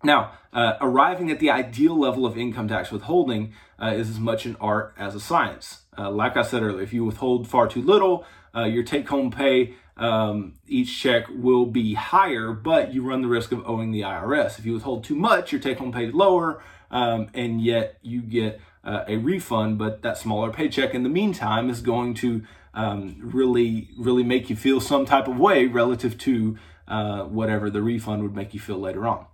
Now, 0.04 0.34
uh, 0.52 0.74
arriving 0.82 1.32
at 1.32 1.40
the 1.40 1.52
ideal 1.52 1.98
level 1.98 2.26
of 2.26 2.38
income 2.38 2.68
tax 2.68 2.92
withholding 2.92 3.54
uh, 3.82 3.94
is 3.96 4.10
as 4.10 4.20
much 4.20 4.46
an 4.46 4.58
art 4.60 4.94
as 4.98 5.16
a 5.16 5.20
science. 5.20 5.84
Uh, 5.98 6.10
like 6.10 6.36
I 6.36 6.42
said 6.42 6.64
earlier, 6.64 6.82
if 6.82 6.92
you 6.92 7.06
withhold 7.06 7.48
far 7.48 7.68
too 7.68 7.82
little, 7.82 8.26
uh, 8.56 8.64
your 8.64 8.84
take 8.84 9.08
home 9.10 9.32
pay 9.32 9.76
um, 9.98 10.56
each 10.68 11.00
check 11.00 11.26
will 11.30 11.66
be 11.66 11.94
higher, 11.94 12.52
but 12.52 12.94
you 12.94 13.04
run 13.04 13.22
the 13.22 13.28
risk 13.28 13.52
of 13.52 13.62
owing 13.68 13.92
the 13.92 14.02
IRS. 14.02 14.58
If 14.58 14.66
you 14.66 14.74
withhold 14.74 15.04
too 15.04 15.16
much, 15.16 15.52
your 15.52 15.62
take 15.62 15.78
home 15.78 15.92
pay 15.92 16.06
is 16.06 16.14
lower, 16.14 16.64
um, 16.90 17.30
and 17.34 17.62
yet 17.62 17.98
you 18.02 18.22
get 18.22 18.60
uh, 18.84 19.04
a 19.08 19.18
refund, 19.18 19.78
but 19.78 20.02
that 20.02 20.18
smaller 20.18 20.52
paycheck 20.52 20.96
in 20.96 21.04
the 21.04 21.10
meantime 21.10 21.70
is 21.70 21.82
going 21.82 22.16
to 22.16 22.44
um, 22.74 23.18
really, 23.22 23.90
really 23.98 24.24
make 24.24 24.50
you 24.50 24.56
feel 24.56 24.80
some 24.82 25.06
type 25.06 25.28
of 25.28 25.38
way 25.38 25.68
relative 25.68 26.18
to 26.20 26.58
uh, 26.88 27.24
whatever 27.24 27.70
the 27.70 27.82
refund 27.82 28.24
would 28.24 28.36
make 28.36 28.54
you 28.54 28.60
feel 28.60 28.80
later 28.80 29.08
on. 29.08 29.26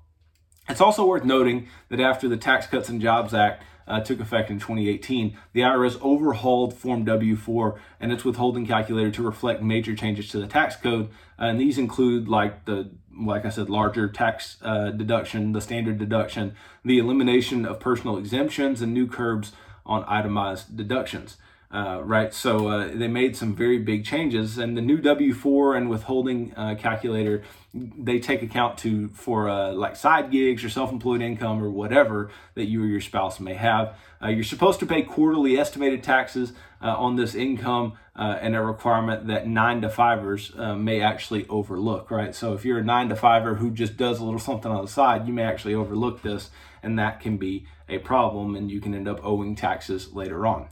It's 0.70 0.82
also 0.82 1.06
worth 1.06 1.24
noting 1.24 1.68
that 1.90 2.00
after 2.00 2.28
the 2.28 2.38
Tax 2.38 2.68
Cuts 2.68 2.90
and 2.90 3.02
Jobs 3.02 3.34
Act 3.34 3.64
uh, 3.88 4.02
took 4.02 4.20
effect 4.20 4.50
in 4.50 4.60
2018, 4.60 5.38
the 5.54 5.62
IRS 5.62 6.00
overhauled 6.02 6.74
Form 6.74 7.06
W 7.06 7.36
4 7.36 7.80
and 8.00 8.12
its 8.12 8.26
withholding 8.26 8.66
calculator 8.66 9.12
to 9.12 9.24
reflect 9.24 9.62
major 9.62 9.96
changes 9.96 10.30
to 10.30 10.40
the 10.40 10.48
tax 10.48 10.76
code. 10.76 11.10
Uh, 11.40 11.46
and 11.46 11.60
these 11.60 11.78
include, 11.78 12.28
like 12.28 12.66
the 12.66 12.90
like 13.20 13.46
I 13.46 13.50
said, 13.50 13.70
larger 13.70 14.08
tax 14.08 14.58
uh, 14.62 14.92
deduction, 14.92 15.54
the 15.54 15.62
standard 15.62 15.98
deduction, 15.98 16.56
the 16.86 17.00
elimination 17.00 17.66
of 17.66 17.80
personal 17.80 18.18
exemptions, 18.18 18.82
and 18.82 18.94
new 18.94 19.08
curbs 19.08 19.54
on 19.86 20.04
itemized 20.08 20.78
deductions. 20.78 21.38
Uh, 21.70 22.00
right, 22.02 22.34
so 22.34 22.70
uh, 22.70 22.88
they 22.94 23.10
made 23.10 23.36
some 23.36 23.54
very 23.54 23.78
big 23.78 24.06
changes, 24.06 24.58
and 24.58 24.78
the 24.78 24.82
new 24.82 25.00
W 25.00 25.34
four 25.34 25.76
and 25.76 25.90
withholding 25.90 26.54
uh, 26.56 26.76
calculator 26.76 27.44
they 27.74 28.20
take 28.20 28.42
account 28.42 28.78
to 28.78 29.10
for 29.10 29.50
uh, 29.50 29.74
like 29.74 29.98
side 29.98 30.32
gigs 30.32 30.64
or 30.64 30.70
self 30.70 30.94
employed 30.94 31.22
income 31.22 31.62
or 31.62 31.70
whatever 31.70 32.32
that 32.56 32.68
you 32.68 32.82
or 32.82 32.88
your 32.88 33.02
spouse 33.02 33.42
may 33.42 33.54
have. 33.54 33.98
Uh, 34.24 34.30
you're 34.30 34.46
supposed 34.46 34.80
to 34.80 34.86
pay 34.86 35.02
quarterly 35.02 35.60
estimated 35.60 36.02
taxes 36.02 36.54
uh, 36.82 36.88
on 36.88 37.18
this 37.18 37.36
income, 37.36 37.98
and 38.16 38.56
a 38.56 38.62
requirement 38.62 39.28
that 39.28 39.46
nine 39.46 39.82
to 39.82 39.90
fivers 39.90 40.56
may 40.78 41.02
actually 41.02 41.46
overlook. 41.50 42.10
Right, 42.10 42.34
so 42.34 42.54
if 42.54 42.64
you're 42.64 42.80
a 42.80 42.84
nine 42.84 43.10
to 43.10 43.16
fiver 43.18 43.56
who 43.56 43.72
just 43.72 43.98
does 43.98 44.20
a 44.22 44.24
little 44.24 44.40
something 44.40 44.72
on 44.72 44.86
the 44.86 44.92
side, 44.92 45.28
you 45.28 45.34
may 45.34 45.44
actually 45.44 45.76
overlook 45.76 46.22
this, 46.22 46.50
and 46.82 46.98
that 46.98 47.20
can 47.20 47.36
be 47.36 47.68
a 47.90 47.98
problem, 47.98 48.56
and 48.56 48.72
you 48.72 48.80
can 48.80 48.94
end 48.94 49.10
up 49.10 49.20
owing 49.22 49.54
taxes 49.54 50.14
later 50.14 50.48
on. 50.48 50.70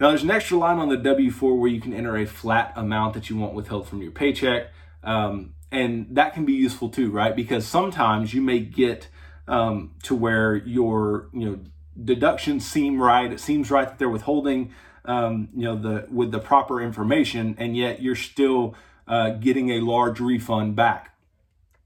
Now, 0.00 0.10
there's 0.10 0.22
an 0.22 0.30
extra 0.30 0.56
line 0.56 0.78
on 0.78 0.88
the 0.88 0.96
W 0.96 1.30
4 1.30 1.58
where 1.58 1.70
you 1.70 1.80
can 1.80 1.92
enter 1.92 2.16
a 2.16 2.26
flat 2.26 2.72
amount 2.76 3.14
that 3.14 3.28
you 3.28 3.36
want 3.36 3.54
withheld 3.54 3.88
from 3.88 4.00
your 4.00 4.12
paycheck. 4.12 4.68
Um, 5.02 5.54
and 5.70 6.06
that 6.12 6.34
can 6.34 6.44
be 6.44 6.52
useful 6.52 6.88
too, 6.88 7.10
right? 7.10 7.34
Because 7.34 7.66
sometimes 7.66 8.32
you 8.32 8.40
may 8.40 8.60
get 8.60 9.08
um, 9.46 9.92
to 10.04 10.14
where 10.14 10.56
your 10.56 11.28
you 11.32 11.46
know 11.46 11.58
deductions 12.02 12.66
seem 12.66 13.00
right. 13.00 13.32
It 13.32 13.40
seems 13.40 13.70
right 13.70 13.88
that 13.88 13.98
they're 13.98 14.08
withholding 14.08 14.72
um, 15.04 15.48
you 15.54 15.64
know 15.64 15.76
the 15.76 16.06
with 16.10 16.30
the 16.30 16.38
proper 16.38 16.80
information, 16.80 17.54
and 17.58 17.76
yet 17.76 18.00
you're 18.00 18.16
still 18.16 18.74
uh, 19.06 19.30
getting 19.30 19.70
a 19.70 19.80
large 19.80 20.20
refund 20.20 20.76
back. 20.76 21.14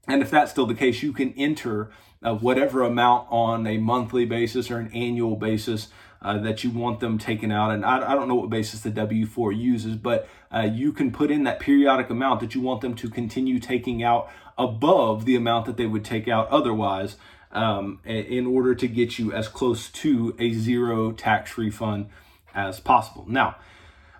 And 0.07 0.21
if 0.21 0.29
that's 0.29 0.51
still 0.51 0.65
the 0.65 0.75
case, 0.75 1.01
you 1.01 1.13
can 1.13 1.33
enter 1.33 1.91
uh, 2.21 2.35
whatever 2.35 2.83
amount 2.83 3.27
on 3.29 3.65
a 3.65 3.77
monthly 3.77 4.25
basis 4.25 4.69
or 4.69 4.77
an 4.77 4.91
annual 4.93 5.37
basis 5.37 5.87
uh, 6.23 6.37
that 6.39 6.63
you 6.63 6.71
want 6.71 6.99
them 6.99 7.17
taken 7.17 7.51
out. 7.51 7.71
And 7.71 7.85
I, 7.85 8.11
I, 8.11 8.15
don't 8.15 8.27
know 8.27 8.35
what 8.35 8.49
basis 8.49 8.79
the 8.79 8.89
W 8.89 9.25
4 9.25 9.51
uses, 9.51 9.95
but 9.95 10.27
uh, 10.53 10.61
you 10.61 10.93
can 10.93 11.11
put 11.11 11.29
in 11.29 11.43
that 11.43 11.59
periodic 11.59 12.09
amount 12.09 12.39
that 12.39 12.55
you 12.55 12.61
want 12.61 12.81
them 12.81 12.95
to 12.95 13.09
continue 13.09 13.59
taking 13.59 14.01
out 14.01 14.29
above 14.57 15.25
the 15.25 15.35
amount 15.35 15.65
that 15.65 15.77
they 15.77 15.85
would 15.85 16.05
take 16.05 16.27
out 16.27 16.47
otherwise 16.49 17.17
um, 17.51 17.99
in 18.05 18.47
order 18.47 18.73
to 18.73 18.87
get 18.87 19.19
you 19.19 19.33
as 19.33 19.47
close 19.47 19.89
to 19.89 20.35
a 20.39 20.53
zero 20.53 21.11
tax 21.11 21.57
refund 21.57 22.07
as 22.55 22.79
possible. 22.79 23.25
Now, 23.27 23.57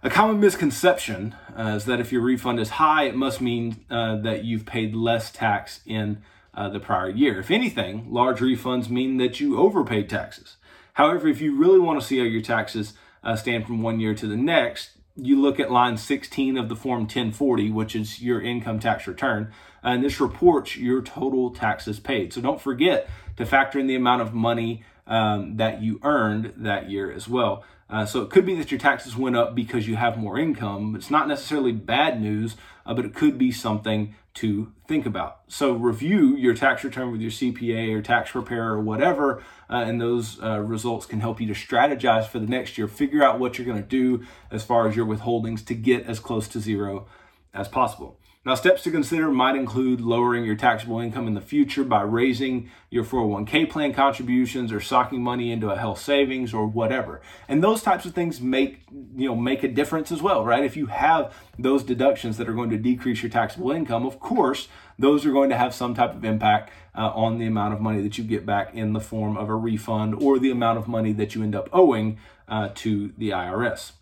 a 0.02 0.10
common 0.10 0.40
misconception 0.40 1.36
uh, 1.58 1.76
is 1.78 1.86
that 1.86 2.02
if 2.02 2.12
your 2.12 2.22
refund 2.22 2.60
is 2.60 2.72
high, 2.72 3.04
it 3.04 3.16
must 3.16 3.40
mean 3.40 3.86
uh, 3.90 4.18
that 4.18 4.44
you've 4.44 4.66
paid 4.66 4.94
less 4.94 5.32
tax 5.32 5.80
in 5.86 6.22
uh, 6.54 6.68
the 6.70 6.80
prior 6.80 7.10
year. 7.10 7.40
If 7.40 7.50
anything, 7.50 8.12
large 8.12 8.40
refunds 8.40 8.90
mean 8.90 9.18
that 9.18 9.40
you 9.40 9.58
overpaid 9.58 10.10
taxes. 10.10 10.58
However, 10.94 11.28
if 11.28 11.42
you 11.42 11.56
really 11.56 11.80
want 11.80 12.00
to 12.00 12.06
see 12.06 12.20
how 12.20 12.26
your 12.26 12.42
taxes 12.42 12.94
uh, 13.24 13.36
stand 13.36 13.66
from 13.66 13.82
one 13.82 14.00
year 14.00 14.14
to 14.16 14.28
the 14.28 14.38
next, 14.38 14.92
you 15.16 15.40
look 15.40 15.60
at 15.60 15.72
line 15.72 15.98
16 15.98 16.58
of 16.58 16.70
the 16.70 16.76
Form 16.76 17.02
1040, 17.02 17.72
which 17.72 17.96
is 17.96 18.22
your 18.22 18.42
income 18.42 18.80
tax 18.80 19.06
return, 19.06 19.52
and 19.84 20.04
this 20.04 20.20
reports 20.20 20.76
your 20.76 21.02
total 21.02 21.52
taxes 21.52 22.00
paid. 22.00 22.34
So 22.34 22.42
don't 22.42 22.62
forget 22.62 23.10
to 23.38 23.46
factor 23.46 23.80
in 23.80 23.88
the 23.88 23.96
amount 23.96 24.22
of 24.22 24.34
money 24.34 24.84
um, 25.06 25.58
that 25.58 25.82
you 25.82 26.00
earned 26.04 26.54
that 26.58 26.90
year 26.90 27.12
as 27.12 27.28
well. 27.28 27.64
Uh, 27.94 28.08
so 28.08 28.24
it 28.24 28.32
could 28.32 28.44
be 28.44 28.56
that 28.56 28.72
your 28.72 28.80
taxes 28.80 29.16
went 29.16 29.36
up 29.36 29.54
because 29.54 29.88
you 29.88 29.96
have 29.96 30.18
more 30.18 30.40
income. 30.40 30.96
It's 30.96 31.12
not 31.12 31.28
necessarily 31.28 31.72
bad 31.72 32.20
news, 32.20 32.56
uh, 32.88 32.96
but 32.96 33.06
it 33.06 33.14
could 33.14 33.38
be 33.38 33.52
something 33.52 34.16
to 34.34 34.74
think 34.88 35.06
about. 35.06 35.42
So 35.48 35.74
review 35.74 36.36
your 36.36 36.56
tax 36.56 36.84
return 36.84 37.12
with 37.12 37.22
your 37.22 37.30
CPA 37.30 37.96
or 37.96 38.02
tax 38.02 38.32
preparer 38.32 38.74
or 38.74 38.82
whatever, 38.82 39.44
uh, 39.70 39.84
and 39.86 40.02
those 40.02 40.42
uh, 40.42 40.60
results 40.62 41.06
can 41.06 41.20
help 41.20 41.40
you 41.40 41.46
to 41.46 41.54
strategize 41.54 42.26
for 42.26 42.40
the 42.40 42.48
next 42.48 42.80
year. 42.80 42.88
Figure 42.88 43.22
out 43.22 43.38
what 43.38 43.60
you're 43.60 43.68
going 43.68 43.84
to 43.84 43.88
do 43.88 44.26
as 44.50 44.64
far 44.64 44.88
as 44.88 44.96
your 44.96 45.06
withholdings 45.06 45.64
to 45.68 45.76
get 45.76 46.08
as 46.08 46.20
close 46.20 46.48
to 46.48 46.60
zero 46.60 47.06
as 47.54 47.68
possible. 47.68 48.18
Now, 48.46 48.56
steps 48.56 48.84
to 48.84 48.92
consider 48.92 49.32
might 49.32 49.56
include 49.56 50.02
lowering 50.02 50.44
your 50.44 50.56
taxable 50.58 51.00
income 51.00 51.28
in 51.28 51.34
the 51.34 51.40
future 51.40 51.86
by 51.86 52.02
raising 52.02 52.70
your 52.90 53.06
401k 53.06 53.70
plan 53.70 53.94
contributions 53.94 54.74
or 54.74 54.82
socking 54.82 55.24
money 55.24 55.50
into 55.50 55.70
a 55.70 55.78
health 55.78 56.02
savings 56.02 56.54
or 56.54 56.68
whatever. 56.68 57.22
And 57.48 57.64
those 57.64 57.82
types 57.82 58.04
of 58.04 58.14
things 58.14 58.42
make, 58.42 58.82
you 58.92 59.30
know, 59.30 59.36
make 59.36 59.64
a 59.64 59.70
difference 59.70 60.12
as 60.12 60.22
well, 60.22 60.44
right? 60.44 60.66
If 60.66 60.76
you 60.76 60.88
have 60.88 61.34
those 61.58 61.84
deductions 61.84 62.36
that 62.36 62.50
are 62.50 62.54
going 62.54 62.70
to 62.72 62.78
decrease 62.78 63.24
your 63.24 63.30
taxable 63.30 63.72
income, 63.72 64.06
of 64.06 64.20
course, 64.20 64.68
those 65.00 65.26
are 65.26 65.32
going 65.32 65.50
to 65.50 65.58
have 65.58 65.74
some 65.74 65.94
type 65.94 66.14
of 66.14 66.26
impact 66.26 66.74
uh, 66.98 67.12
on 67.16 67.38
the 67.38 67.46
amount 67.46 67.74
of 67.74 67.80
money 67.80 68.02
that 68.02 68.18
you 68.18 68.26
get 68.26 68.46
back 68.46 68.74
in 68.74 68.92
the 68.92 69.00
form 69.00 69.38
of 69.38 69.48
a 69.48 69.56
refund 69.56 70.16
or 70.22 70.38
the 70.38 70.52
amount 70.52 70.78
of 70.78 70.90
money 70.90 71.14
that 71.14 71.34
you 71.34 71.44
end 71.44 71.56
up 71.56 71.70
owing 71.72 72.20
uh, 72.50 72.70
to 72.76 73.14
the 73.18 73.30
IRS. 73.30 73.94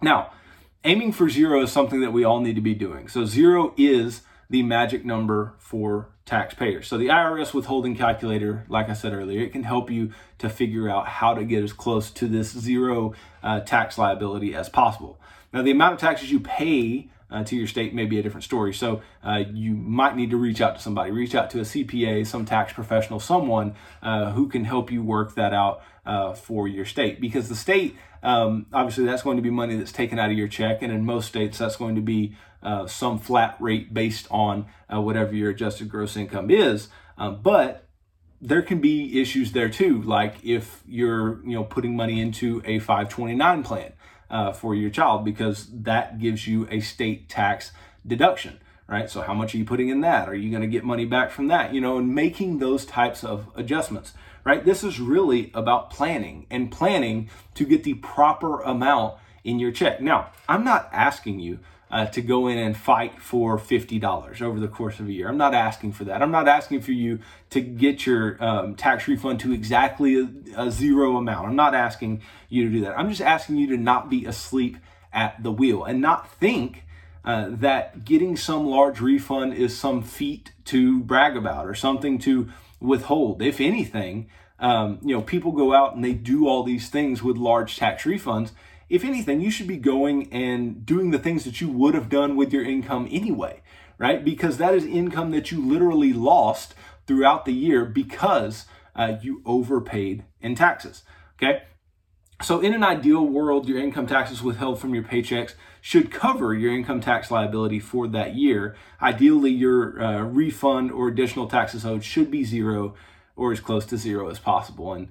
Now, 0.00 0.30
aiming 0.84 1.12
for 1.12 1.28
zero 1.28 1.62
is 1.62 1.72
something 1.72 2.00
that 2.00 2.12
we 2.12 2.24
all 2.24 2.40
need 2.40 2.54
to 2.54 2.60
be 2.60 2.74
doing. 2.74 3.08
So 3.08 3.24
zero 3.24 3.74
is 3.76 4.22
the 4.50 4.62
magic 4.62 5.04
number 5.04 5.54
for 5.58 6.08
taxpayers. 6.24 6.86
So 6.86 6.96
the 6.98 7.08
IRS 7.08 7.52
withholding 7.52 7.96
calculator, 7.96 8.64
like 8.68 8.88
I 8.88 8.92
said 8.92 9.12
earlier, 9.12 9.40
it 9.40 9.52
can 9.52 9.64
help 9.64 9.90
you 9.90 10.12
to 10.38 10.48
figure 10.48 10.88
out 10.88 11.08
how 11.08 11.34
to 11.34 11.44
get 11.44 11.62
as 11.62 11.72
close 11.72 12.10
to 12.12 12.26
this 12.28 12.50
zero 12.50 13.14
uh, 13.42 13.60
tax 13.60 13.98
liability 13.98 14.54
as 14.54 14.68
possible. 14.68 15.20
Now, 15.52 15.62
the 15.62 15.70
amount 15.70 15.94
of 15.94 16.00
taxes 16.00 16.30
you 16.30 16.40
pay 16.40 17.08
uh, 17.30 17.44
to 17.44 17.56
your 17.56 17.66
state 17.66 17.94
may 17.94 18.06
be 18.06 18.18
a 18.18 18.22
different 18.22 18.44
story. 18.44 18.72
So 18.72 19.02
uh, 19.22 19.42
you 19.52 19.74
might 19.74 20.16
need 20.16 20.30
to 20.30 20.36
reach 20.36 20.60
out 20.60 20.76
to 20.76 20.82
somebody, 20.82 21.10
reach 21.10 21.34
out 21.34 21.50
to 21.50 21.58
a 21.58 21.62
CPA, 21.62 22.26
some 22.26 22.44
tax 22.44 22.72
professional, 22.72 23.20
someone 23.20 23.74
uh, 24.02 24.32
who 24.32 24.48
can 24.48 24.64
help 24.64 24.90
you 24.90 25.02
work 25.02 25.34
that 25.34 25.52
out 25.52 25.82
uh, 26.06 26.32
for 26.32 26.66
your 26.66 26.86
state. 26.86 27.20
Because 27.20 27.48
the 27.48 27.54
state, 27.54 27.96
um, 28.22 28.66
obviously, 28.72 29.04
that's 29.04 29.22
going 29.22 29.36
to 29.36 29.42
be 29.42 29.50
money 29.50 29.76
that's 29.76 29.92
taken 29.92 30.18
out 30.18 30.30
of 30.30 30.36
your 30.36 30.48
check, 30.48 30.82
and 30.82 30.92
in 30.92 31.04
most 31.04 31.28
states, 31.28 31.58
that's 31.58 31.76
going 31.76 31.94
to 31.94 32.00
be 32.00 32.36
uh, 32.62 32.86
some 32.86 33.18
flat 33.18 33.56
rate 33.60 33.94
based 33.94 34.26
on 34.30 34.66
uh, 34.92 35.00
whatever 35.00 35.34
your 35.34 35.50
adjusted 35.50 35.88
gross 35.88 36.16
income 36.16 36.50
is. 36.50 36.88
Um, 37.16 37.40
but 37.42 37.86
there 38.40 38.62
can 38.62 38.80
be 38.80 39.20
issues 39.20 39.52
there 39.52 39.68
too, 39.68 40.02
like 40.02 40.36
if 40.44 40.82
you're 40.86 41.44
you 41.44 41.54
know 41.54 41.64
putting 41.64 41.96
money 41.96 42.20
into 42.20 42.62
a 42.64 42.78
529 42.78 43.62
plan 43.62 43.92
uh, 44.30 44.52
for 44.52 44.74
your 44.74 44.90
child 44.90 45.24
because 45.24 45.68
that 45.72 46.18
gives 46.18 46.46
you 46.46 46.68
a 46.70 46.80
state 46.80 47.28
tax 47.28 47.72
deduction 48.06 48.60
right? 48.88 49.10
So 49.10 49.20
how 49.20 49.34
much 49.34 49.54
are 49.54 49.58
you 49.58 49.64
putting 49.64 49.90
in 49.90 50.00
that? 50.00 50.28
Are 50.28 50.34
you 50.34 50.50
going 50.50 50.62
to 50.62 50.68
get 50.68 50.82
money 50.82 51.04
back 51.04 51.30
from 51.30 51.48
that? 51.48 51.74
You 51.74 51.80
know, 51.80 51.98
and 51.98 52.14
making 52.14 52.58
those 52.58 52.86
types 52.86 53.22
of 53.22 53.46
adjustments, 53.54 54.14
right? 54.44 54.64
This 54.64 54.82
is 54.82 54.98
really 54.98 55.50
about 55.54 55.90
planning 55.90 56.46
and 56.50 56.72
planning 56.72 57.28
to 57.54 57.64
get 57.64 57.84
the 57.84 57.94
proper 57.94 58.60
amount 58.62 59.18
in 59.44 59.58
your 59.58 59.70
check. 59.70 60.00
Now, 60.00 60.30
I'm 60.48 60.64
not 60.64 60.88
asking 60.92 61.40
you 61.40 61.58
uh, 61.90 62.06
to 62.06 62.20
go 62.20 62.48
in 62.48 62.58
and 62.58 62.76
fight 62.76 63.20
for 63.20 63.58
$50 63.58 64.42
over 64.42 64.60
the 64.60 64.68
course 64.68 65.00
of 65.00 65.08
a 65.08 65.12
year. 65.12 65.28
I'm 65.28 65.38
not 65.38 65.54
asking 65.54 65.92
for 65.92 66.04
that. 66.04 66.22
I'm 66.22 66.30
not 66.30 66.48
asking 66.48 66.82
for 66.82 66.92
you 66.92 67.20
to 67.50 67.60
get 67.60 68.06
your 68.06 68.42
um, 68.42 68.74
tax 68.74 69.08
refund 69.08 69.40
to 69.40 69.52
exactly 69.52 70.20
a, 70.20 70.28
a 70.56 70.70
zero 70.70 71.16
amount. 71.16 71.48
I'm 71.48 71.56
not 71.56 71.74
asking 71.74 72.22
you 72.48 72.64
to 72.64 72.70
do 72.70 72.80
that. 72.82 72.98
I'm 72.98 73.08
just 73.08 73.22
asking 73.22 73.56
you 73.56 73.68
to 73.68 73.76
not 73.76 74.10
be 74.10 74.26
asleep 74.26 74.76
at 75.12 75.42
the 75.42 75.50
wheel 75.50 75.84
and 75.84 76.00
not 76.00 76.30
think 76.32 76.84
uh, 77.28 77.46
that 77.50 78.04
getting 78.04 78.36
some 78.36 78.66
large 78.66 79.00
refund 79.00 79.54
is 79.54 79.78
some 79.78 80.02
feat 80.02 80.50
to 80.64 81.00
brag 81.04 81.36
about 81.36 81.66
or 81.66 81.74
something 81.76 82.18
to 82.18 82.48
withhold. 82.80 83.40
If 83.40 83.60
anything, 83.60 84.28
um, 84.58 84.98
you 85.02 85.14
know, 85.14 85.22
people 85.22 85.52
go 85.52 85.72
out 85.72 85.94
and 85.94 86.02
they 86.02 86.14
do 86.14 86.48
all 86.48 86.64
these 86.64 86.88
things 86.88 87.22
with 87.22 87.36
large 87.36 87.76
tax 87.76 88.02
refunds 88.02 88.50
if 88.88 89.04
anything, 89.04 89.40
you 89.40 89.50
should 89.50 89.66
be 89.66 89.76
going 89.76 90.32
and 90.32 90.84
doing 90.86 91.10
the 91.10 91.18
things 91.18 91.44
that 91.44 91.60
you 91.60 91.68
would 91.68 91.94
have 91.94 92.08
done 92.08 92.36
with 92.36 92.52
your 92.52 92.64
income 92.64 93.06
anyway, 93.10 93.60
right? 93.98 94.24
Because 94.24 94.56
that 94.56 94.74
is 94.74 94.84
income 94.84 95.30
that 95.32 95.52
you 95.52 95.60
literally 95.60 96.12
lost 96.12 96.74
throughout 97.06 97.44
the 97.44 97.52
year 97.52 97.84
because 97.84 98.64
uh, 98.96 99.16
you 99.20 99.42
overpaid 99.44 100.24
in 100.40 100.54
taxes. 100.54 101.02
Okay. 101.36 101.62
So, 102.40 102.60
in 102.60 102.72
an 102.72 102.84
ideal 102.84 103.26
world, 103.26 103.68
your 103.68 103.78
income 103.78 104.06
taxes 104.06 104.42
withheld 104.42 104.78
from 104.78 104.94
your 104.94 105.02
paychecks 105.02 105.54
should 105.80 106.12
cover 106.12 106.54
your 106.54 106.72
income 106.72 107.00
tax 107.00 107.32
liability 107.32 107.80
for 107.80 108.06
that 108.08 108.36
year. 108.36 108.76
Ideally, 109.02 109.50
your 109.50 110.00
uh, 110.00 110.22
refund 110.22 110.92
or 110.92 111.08
additional 111.08 111.48
taxes 111.48 111.84
owed 111.84 112.04
should 112.04 112.30
be 112.30 112.44
zero 112.44 112.94
or 113.34 113.50
as 113.50 113.58
close 113.58 113.84
to 113.86 113.96
zero 113.96 114.30
as 114.30 114.38
possible. 114.38 114.92
And 114.92 115.08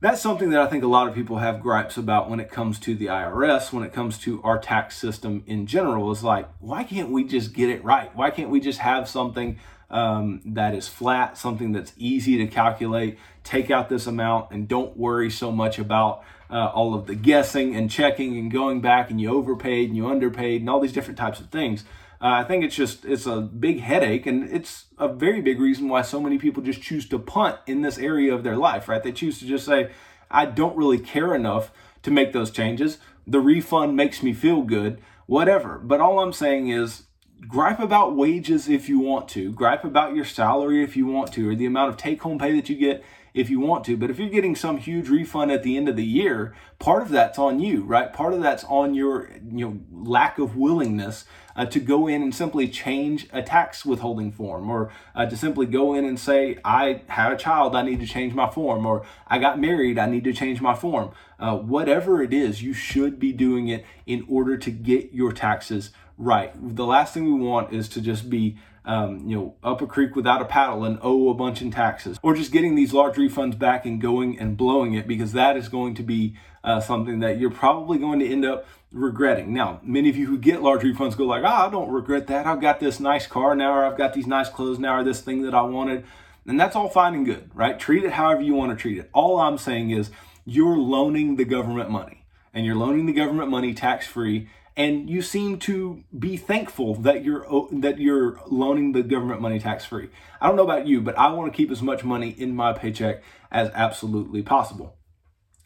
that's 0.00 0.20
something 0.20 0.50
that 0.50 0.60
I 0.60 0.66
think 0.66 0.84
a 0.84 0.86
lot 0.86 1.08
of 1.08 1.14
people 1.14 1.38
have 1.38 1.62
gripes 1.62 1.96
about 1.96 2.28
when 2.28 2.40
it 2.40 2.50
comes 2.50 2.78
to 2.80 2.94
the 2.94 3.06
IRS, 3.06 3.72
when 3.72 3.82
it 3.82 3.92
comes 3.94 4.18
to 4.18 4.42
our 4.42 4.58
tax 4.58 4.98
system 4.98 5.42
in 5.46 5.66
general, 5.66 6.10
is 6.10 6.22
like, 6.22 6.46
why 6.58 6.84
can't 6.84 7.10
we 7.10 7.24
just 7.24 7.54
get 7.54 7.70
it 7.70 7.82
right? 7.82 8.14
Why 8.14 8.30
can't 8.30 8.50
we 8.50 8.60
just 8.60 8.80
have 8.80 9.08
something 9.08 9.58
um, 9.90 10.40
that 10.44 10.74
is 10.74 10.88
flat, 10.88 11.36
something 11.36 11.72
that's 11.72 11.92
easy 11.96 12.36
to 12.38 12.46
calculate. 12.46 13.18
Take 13.42 13.70
out 13.70 13.88
this 13.88 14.06
amount 14.06 14.50
and 14.52 14.68
don't 14.68 14.96
worry 14.96 15.30
so 15.30 15.50
much 15.50 15.78
about 15.78 16.22
uh, 16.50 16.66
all 16.74 16.94
of 16.94 17.06
the 17.06 17.14
guessing 17.14 17.76
and 17.76 17.90
checking 17.90 18.36
and 18.36 18.50
going 18.50 18.80
back 18.80 19.10
and 19.10 19.20
you 19.20 19.30
overpaid 19.30 19.88
and 19.88 19.96
you 19.96 20.08
underpaid 20.08 20.60
and 20.60 20.70
all 20.70 20.80
these 20.80 20.92
different 20.92 21.18
types 21.18 21.40
of 21.40 21.50
things. 21.50 21.84
Uh, 22.22 22.28
I 22.28 22.44
think 22.44 22.64
it's 22.64 22.76
just 22.76 23.06
it's 23.06 23.24
a 23.24 23.40
big 23.40 23.80
headache, 23.80 24.26
and 24.26 24.44
it's 24.50 24.86
a 24.98 25.08
very 25.08 25.40
big 25.40 25.58
reason 25.58 25.88
why 25.88 26.02
so 26.02 26.20
many 26.20 26.36
people 26.36 26.62
just 26.62 26.82
choose 26.82 27.08
to 27.08 27.18
punt 27.18 27.56
in 27.66 27.80
this 27.80 27.96
area 27.96 28.34
of 28.34 28.42
their 28.44 28.56
life. 28.56 28.88
Right? 28.88 29.02
They 29.02 29.12
choose 29.12 29.38
to 29.38 29.46
just 29.46 29.64
say, 29.64 29.90
"I 30.30 30.44
don't 30.44 30.76
really 30.76 30.98
care 30.98 31.34
enough 31.34 31.72
to 32.02 32.10
make 32.10 32.32
those 32.32 32.50
changes. 32.50 32.98
The 33.26 33.40
refund 33.40 33.96
makes 33.96 34.22
me 34.22 34.34
feel 34.34 34.60
good, 34.60 35.00
whatever." 35.24 35.78
But 35.78 36.00
all 36.00 36.20
I'm 36.20 36.34
saying 36.34 36.68
is, 36.68 37.04
gripe 37.48 37.80
about 37.80 38.16
wages 38.16 38.68
if 38.68 38.88
you 38.88 38.98
want 38.98 39.28
to, 39.30 39.52
gripe 39.52 39.84
about 39.84 40.14
your 40.14 40.24
salary 40.24 40.82
if 40.82 40.96
you 40.96 41.06
want 41.06 41.32
to, 41.32 41.48
or 41.48 41.54
the 41.54 41.66
amount 41.66 41.90
of 41.90 41.96
take-home 41.96 42.38
pay 42.38 42.54
that 42.54 42.68
you 42.68 42.76
get 42.76 43.04
if 43.32 43.48
you 43.48 43.60
want 43.60 43.84
to. 43.84 43.96
But 43.96 44.10
if 44.10 44.18
you're 44.18 44.28
getting 44.28 44.56
some 44.56 44.78
huge 44.78 45.08
refund 45.08 45.52
at 45.52 45.62
the 45.62 45.76
end 45.76 45.88
of 45.88 45.96
the 45.96 46.04
year, 46.04 46.54
part 46.78 47.02
of 47.02 47.10
that's 47.10 47.38
on 47.38 47.60
you, 47.60 47.82
right? 47.82 48.12
Part 48.12 48.34
of 48.34 48.42
that's 48.42 48.64
on 48.64 48.94
your 48.94 49.30
you 49.50 49.66
know 49.66 49.80
lack 49.92 50.38
of 50.38 50.56
willingness 50.56 51.24
uh, 51.56 51.66
to 51.66 51.80
go 51.80 52.06
in 52.06 52.22
and 52.22 52.34
simply 52.34 52.68
change 52.68 53.28
a 53.32 53.42
tax 53.42 53.84
withholding 53.84 54.32
form, 54.32 54.70
or 54.70 54.90
uh, 55.14 55.26
to 55.26 55.36
simply 55.36 55.66
go 55.66 55.94
in 55.94 56.04
and 56.04 56.18
say, 56.18 56.58
I 56.64 57.02
had 57.08 57.32
a 57.32 57.36
child, 57.36 57.76
I 57.76 57.82
need 57.82 58.00
to 58.00 58.06
change 58.06 58.34
my 58.34 58.50
form, 58.50 58.86
or 58.86 59.04
I 59.26 59.38
got 59.38 59.60
married, 59.60 59.98
I 59.98 60.06
need 60.06 60.24
to 60.24 60.32
change 60.32 60.60
my 60.60 60.74
form. 60.74 61.12
Uh, 61.38 61.56
whatever 61.56 62.22
it 62.22 62.32
is, 62.32 62.62
you 62.62 62.72
should 62.72 63.18
be 63.18 63.32
doing 63.32 63.68
it 63.68 63.84
in 64.06 64.24
order 64.28 64.56
to 64.56 64.70
get 64.70 65.12
your 65.12 65.32
taxes 65.32 65.90
right. 66.20 66.52
The 66.54 66.84
last 66.84 67.14
thing 67.14 67.24
we 67.24 67.46
want 67.46 67.72
is 67.72 67.88
to 67.90 68.00
just 68.00 68.30
be 68.30 68.58
um, 68.84 69.28
you 69.28 69.36
know, 69.36 69.54
up 69.62 69.82
a 69.82 69.86
creek 69.86 70.16
without 70.16 70.40
a 70.40 70.44
paddle 70.44 70.84
and 70.84 70.98
owe 71.02 71.28
a 71.28 71.34
bunch 71.34 71.60
in 71.60 71.70
taxes, 71.70 72.18
or 72.22 72.34
just 72.34 72.50
getting 72.50 72.74
these 72.74 72.92
large 72.92 73.16
refunds 73.16 73.58
back 73.58 73.84
and 73.84 74.00
going 74.00 74.38
and 74.38 74.56
blowing 74.56 74.94
it 74.94 75.06
because 75.06 75.32
that 75.32 75.56
is 75.56 75.68
going 75.68 75.94
to 75.94 76.02
be 76.02 76.36
uh, 76.64 76.80
something 76.80 77.20
that 77.20 77.38
you're 77.38 77.50
probably 77.50 77.98
going 77.98 78.18
to 78.20 78.26
end 78.26 78.44
up 78.44 78.66
regretting. 78.90 79.52
Now, 79.52 79.80
many 79.82 80.08
of 80.08 80.16
you 80.16 80.26
who 80.26 80.38
get 80.38 80.62
large 80.62 80.82
refunds 80.82 81.16
go 81.16 81.24
like, 81.24 81.44
"Ah, 81.44 81.64
oh, 81.64 81.68
I 81.68 81.70
don't 81.70 81.90
regret 81.90 82.26
that. 82.28 82.46
I've 82.46 82.60
got 82.60 82.80
this 82.80 83.00
nice 83.00 83.26
car 83.26 83.54
now, 83.54 83.72
or 83.72 83.84
I've 83.84 83.98
got 83.98 84.14
these 84.14 84.26
nice 84.26 84.48
clothes 84.48 84.78
now, 84.78 84.98
or 84.98 85.04
this 85.04 85.20
thing 85.20 85.42
that 85.42 85.54
I 85.54 85.62
wanted," 85.62 86.04
and 86.46 86.58
that's 86.58 86.74
all 86.74 86.88
fine 86.88 87.14
and 87.14 87.26
good, 87.26 87.50
right? 87.54 87.78
Treat 87.78 88.04
it 88.04 88.12
however 88.12 88.40
you 88.40 88.54
want 88.54 88.76
to 88.76 88.80
treat 88.80 88.98
it. 88.98 89.10
All 89.12 89.38
I'm 89.38 89.58
saying 89.58 89.90
is 89.90 90.10
you're 90.46 90.78
loaning 90.78 91.36
the 91.36 91.44
government 91.44 91.90
money, 91.90 92.24
and 92.54 92.64
you're 92.64 92.76
loaning 92.76 93.04
the 93.04 93.12
government 93.12 93.50
money 93.50 93.74
tax 93.74 94.06
free 94.06 94.48
and 94.80 95.10
you 95.10 95.20
seem 95.20 95.58
to 95.58 96.02
be 96.18 96.38
thankful 96.38 96.94
that 96.94 97.22
you're 97.22 97.46
that 97.70 97.98
you're 97.98 98.40
loaning 98.46 98.92
the 98.92 99.02
government 99.02 99.42
money 99.42 99.58
tax 99.58 99.84
free. 99.84 100.08
I 100.40 100.46
don't 100.46 100.56
know 100.56 100.64
about 100.64 100.86
you, 100.86 101.02
but 101.02 101.18
I 101.18 101.30
want 101.32 101.52
to 101.52 101.56
keep 101.56 101.70
as 101.70 101.82
much 101.82 102.02
money 102.02 102.30
in 102.30 102.56
my 102.56 102.72
paycheck 102.72 103.22
as 103.52 103.70
absolutely 103.74 104.42
possible. 104.42 104.96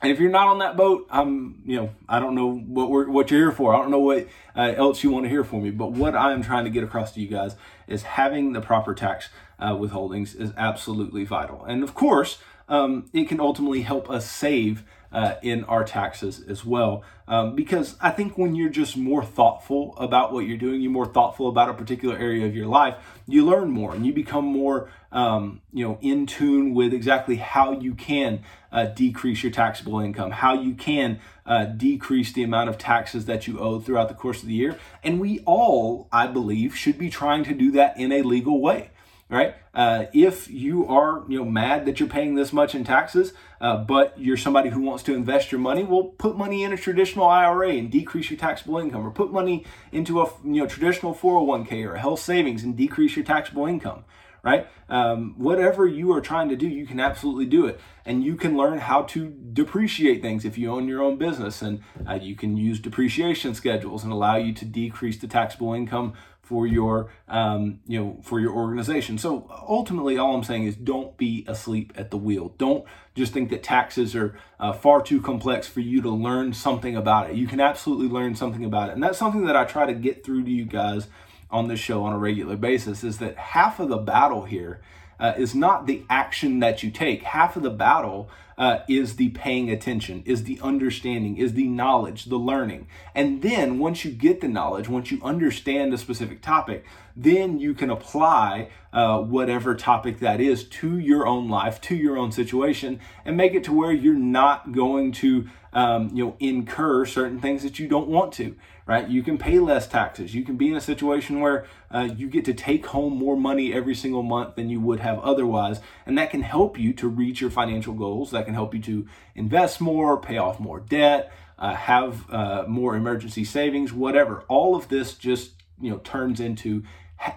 And 0.02 0.10
if 0.10 0.18
you're 0.18 0.32
not 0.32 0.48
on 0.48 0.58
that 0.58 0.76
boat, 0.76 1.06
I'm, 1.10 1.62
you 1.64 1.76
know, 1.76 1.90
I 2.08 2.18
don't 2.18 2.34
know 2.34 2.58
what 2.58 2.90
we're, 2.90 3.08
what 3.08 3.30
you're 3.30 3.40
here 3.40 3.52
for. 3.52 3.72
I 3.72 3.78
don't 3.78 3.92
know 3.92 4.00
what 4.00 4.26
uh, 4.56 4.74
else 4.76 5.04
you 5.04 5.10
want 5.10 5.26
to 5.26 5.30
hear 5.30 5.44
from 5.44 5.62
me. 5.62 5.70
But 5.70 5.92
what 5.92 6.16
I 6.16 6.32
am 6.32 6.42
trying 6.42 6.64
to 6.64 6.70
get 6.70 6.82
across 6.82 7.12
to 7.12 7.20
you 7.20 7.28
guys 7.28 7.54
is 7.86 8.02
having 8.02 8.52
the 8.52 8.60
proper 8.60 8.94
tax 8.94 9.28
uh, 9.60 9.74
withholdings 9.74 10.38
is 10.38 10.52
absolutely 10.56 11.24
vital. 11.24 11.64
And 11.64 11.84
of 11.84 11.94
course, 11.94 12.38
um, 12.68 13.08
it 13.12 13.28
can 13.28 13.40
ultimately 13.40 13.82
help 13.82 14.10
us 14.10 14.30
save 14.30 14.84
uh, 15.14 15.36
in 15.42 15.62
our 15.64 15.84
taxes 15.84 16.42
as 16.48 16.64
well. 16.64 17.04
Um, 17.26 17.54
because 17.54 17.96
I 18.00 18.10
think 18.10 18.36
when 18.36 18.54
you're 18.54 18.68
just 18.68 18.96
more 18.96 19.24
thoughtful 19.24 19.94
about 19.96 20.32
what 20.32 20.40
you're 20.40 20.58
doing, 20.58 20.80
you're 20.80 20.90
more 20.90 21.06
thoughtful 21.06 21.48
about 21.48 21.70
a 21.70 21.74
particular 21.74 22.18
area 22.18 22.44
of 22.44 22.54
your 22.54 22.66
life, 22.66 22.96
you 23.26 23.46
learn 23.46 23.70
more 23.70 23.94
and 23.94 24.04
you 24.04 24.12
become 24.12 24.44
more, 24.44 24.90
um, 25.12 25.62
you 25.72 25.86
know, 25.86 25.98
in 26.02 26.26
tune 26.26 26.74
with 26.74 26.92
exactly 26.92 27.36
how 27.36 27.72
you 27.72 27.94
can 27.94 28.42
uh, 28.72 28.86
decrease 28.86 29.42
your 29.42 29.52
taxable 29.52 30.00
income, 30.00 30.32
how 30.32 30.52
you 30.60 30.74
can 30.74 31.20
uh, 31.46 31.64
decrease 31.64 32.32
the 32.32 32.42
amount 32.42 32.68
of 32.68 32.76
taxes 32.76 33.24
that 33.26 33.46
you 33.46 33.60
owe 33.60 33.78
throughout 33.78 34.08
the 34.08 34.14
course 34.14 34.42
of 34.42 34.48
the 34.48 34.54
year. 34.54 34.76
And 35.04 35.20
we 35.20 35.40
all, 35.46 36.08
I 36.10 36.26
believe, 36.26 36.76
should 36.76 36.98
be 36.98 37.08
trying 37.08 37.44
to 37.44 37.54
do 37.54 37.70
that 37.70 37.96
in 37.96 38.10
a 38.10 38.22
legal 38.22 38.60
way 38.60 38.90
right? 39.28 39.54
Uh, 39.72 40.06
if 40.12 40.50
you 40.50 40.86
are, 40.86 41.24
you 41.28 41.38
know, 41.38 41.44
mad 41.44 41.86
that 41.86 41.98
you're 41.98 42.08
paying 42.08 42.34
this 42.34 42.52
much 42.52 42.74
in 42.74 42.84
taxes, 42.84 43.32
uh, 43.60 43.76
but 43.76 44.18
you're 44.18 44.36
somebody 44.36 44.70
who 44.70 44.80
wants 44.80 45.02
to 45.02 45.14
invest 45.14 45.50
your 45.50 45.60
money, 45.60 45.82
well, 45.82 46.04
put 46.04 46.36
money 46.36 46.62
in 46.62 46.72
a 46.72 46.76
traditional 46.76 47.26
IRA 47.26 47.70
and 47.70 47.90
decrease 47.90 48.30
your 48.30 48.38
taxable 48.38 48.78
income, 48.78 49.06
or 49.06 49.10
put 49.10 49.32
money 49.32 49.64
into 49.92 50.20
a, 50.20 50.30
you 50.44 50.60
know, 50.60 50.66
traditional 50.66 51.14
401k 51.14 51.84
or 51.84 51.94
a 51.94 51.98
health 51.98 52.20
savings 52.20 52.62
and 52.62 52.76
decrease 52.76 53.16
your 53.16 53.24
taxable 53.24 53.66
income, 53.66 54.04
right? 54.42 54.68
Um, 54.88 55.34
whatever 55.38 55.86
you 55.86 56.12
are 56.12 56.20
trying 56.20 56.50
to 56.50 56.56
do, 56.56 56.68
you 56.68 56.86
can 56.86 57.00
absolutely 57.00 57.46
do 57.46 57.66
it. 57.66 57.80
And 58.04 58.22
you 58.22 58.36
can 58.36 58.56
learn 58.56 58.78
how 58.78 59.02
to 59.04 59.34
depreciate 59.52 60.20
things 60.20 60.44
if 60.44 60.58
you 60.58 60.70
own 60.70 60.86
your 60.86 61.02
own 61.02 61.16
business. 61.16 61.62
And 61.62 61.82
uh, 62.06 62.18
you 62.20 62.36
can 62.36 62.58
use 62.58 62.78
depreciation 62.78 63.54
schedules 63.54 64.04
and 64.04 64.12
allow 64.12 64.36
you 64.36 64.52
to 64.52 64.66
decrease 64.66 65.18
the 65.18 65.26
taxable 65.26 65.72
income 65.72 66.12
for 66.44 66.66
your 66.66 67.10
um, 67.26 67.80
you 67.86 67.98
know 67.98 68.20
for 68.22 68.38
your 68.38 68.52
organization. 68.52 69.18
So 69.18 69.50
ultimately 69.66 70.18
all 70.18 70.34
i'm 70.36 70.44
saying 70.44 70.64
is 70.64 70.76
don't 70.76 71.16
be 71.16 71.44
asleep 71.48 71.92
at 71.96 72.10
the 72.10 72.18
wheel. 72.18 72.54
Don't 72.58 72.84
just 73.14 73.32
think 73.32 73.50
that 73.50 73.62
taxes 73.62 74.14
are 74.14 74.36
uh, 74.60 74.72
far 74.72 75.02
too 75.02 75.20
complex 75.20 75.66
for 75.66 75.80
you 75.80 76.02
to 76.02 76.10
learn 76.10 76.52
something 76.52 76.96
about 76.96 77.30
it. 77.30 77.36
You 77.36 77.46
can 77.46 77.60
absolutely 77.60 78.08
learn 78.08 78.34
something 78.34 78.64
about 78.64 78.90
it. 78.90 78.92
And 78.92 79.02
that's 79.02 79.18
something 79.18 79.46
that 79.46 79.56
i 79.56 79.64
try 79.64 79.86
to 79.86 79.94
get 79.94 80.24
through 80.24 80.44
to 80.44 80.50
you 80.50 80.64
guys 80.64 81.08
on 81.50 81.68
this 81.68 81.80
show 81.80 82.02
on 82.02 82.12
a 82.12 82.18
regular 82.18 82.56
basis 82.56 83.04
is 83.04 83.18
that 83.18 83.36
half 83.36 83.78
of 83.78 83.88
the 83.88 83.96
battle 83.96 84.44
here 84.44 84.80
uh, 85.20 85.32
is 85.38 85.54
not 85.54 85.86
the 85.86 86.04
action 86.10 86.58
that 86.58 86.82
you 86.82 86.90
take. 86.90 87.22
Half 87.22 87.56
of 87.56 87.62
the 87.62 87.70
battle 87.70 88.28
uh, 88.56 88.80
is 88.88 89.16
the 89.16 89.30
paying 89.30 89.70
attention, 89.70 90.22
is 90.26 90.44
the 90.44 90.60
understanding, 90.62 91.36
is 91.36 91.54
the 91.54 91.66
knowledge, 91.66 92.26
the 92.26 92.36
learning. 92.36 92.86
And 93.14 93.42
then 93.42 93.78
once 93.78 94.04
you 94.04 94.10
get 94.10 94.40
the 94.40 94.48
knowledge, 94.48 94.88
once 94.88 95.10
you 95.10 95.20
understand 95.22 95.92
a 95.92 95.98
specific 95.98 96.42
topic, 96.42 96.84
then 97.16 97.58
you 97.58 97.74
can 97.74 97.90
apply 97.90 98.70
uh, 98.92 99.20
whatever 99.20 99.74
topic 99.74 100.20
that 100.20 100.40
is 100.40 100.64
to 100.64 100.98
your 100.98 101.26
own 101.26 101.48
life, 101.48 101.80
to 101.82 101.94
your 101.94 102.16
own 102.16 102.32
situation, 102.32 103.00
and 103.24 103.36
make 103.36 103.54
it 103.54 103.64
to 103.64 103.72
where 103.72 103.92
you're 103.92 104.14
not 104.14 104.72
going 104.72 105.12
to 105.12 105.48
um, 105.72 106.10
you 106.12 106.24
know 106.24 106.36
incur 106.40 107.04
certain 107.04 107.40
things 107.40 107.62
that 107.62 107.78
you 107.78 107.88
don't 107.88 108.08
want 108.08 108.32
to 108.34 108.56
right? 108.86 109.08
You 109.08 109.22
can 109.22 109.38
pay 109.38 109.58
less 109.58 109.86
taxes. 109.86 110.34
You 110.34 110.44
can 110.44 110.56
be 110.56 110.68
in 110.68 110.76
a 110.76 110.80
situation 110.80 111.40
where 111.40 111.66
uh, 111.90 112.08
you 112.14 112.28
get 112.28 112.44
to 112.44 112.54
take 112.54 112.86
home 112.86 113.16
more 113.16 113.36
money 113.36 113.72
every 113.72 113.94
single 113.94 114.22
month 114.22 114.56
than 114.56 114.68
you 114.68 114.80
would 114.80 115.00
have 115.00 115.18
otherwise 115.20 115.80
and 116.04 116.18
that 116.18 116.30
can 116.30 116.42
help 116.42 116.78
you 116.78 116.92
to 116.94 117.08
reach 117.08 117.40
your 117.40 117.50
financial 117.50 117.94
goals. 117.94 118.30
That 118.32 118.44
can 118.44 118.54
help 118.54 118.74
you 118.74 118.82
to 118.82 119.06
invest 119.34 119.80
more 119.80 120.20
pay 120.20 120.36
off 120.36 120.60
more 120.60 120.80
debt 120.80 121.32
uh, 121.58 121.74
have 121.74 122.30
uh, 122.30 122.64
more 122.68 122.96
emergency 122.96 123.44
savings 123.44 123.92
whatever. 123.92 124.44
All 124.48 124.74
of 124.74 124.88
this 124.88 125.14
just 125.14 125.52
you 125.80 125.90
know 125.90 125.98
turns 125.98 126.40
into 126.40 126.82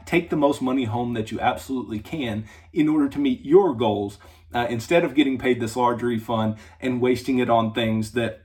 take 0.06 0.30
the 0.30 0.36
most 0.36 0.62
money 0.62 0.86
home 0.86 1.14
that 1.14 1.32
you 1.32 1.40
absolutely 1.40 2.00
can 2.00 2.46
in 2.74 2.88
order 2.88 3.08
to 3.10 3.20
meet 3.20 3.46
your 3.46 3.74
goals 3.76 4.18
uh, 4.54 4.68
instead 4.70 5.04
of 5.04 5.16
getting 5.16 5.38
paid 5.38 5.60
this 5.60 5.76
large 5.76 6.02
refund 6.02 6.56
and 6.80 7.02
wasting 7.02 7.40
it 7.40 7.50
on 7.50 7.74
things 7.74 8.12
that 8.14 8.44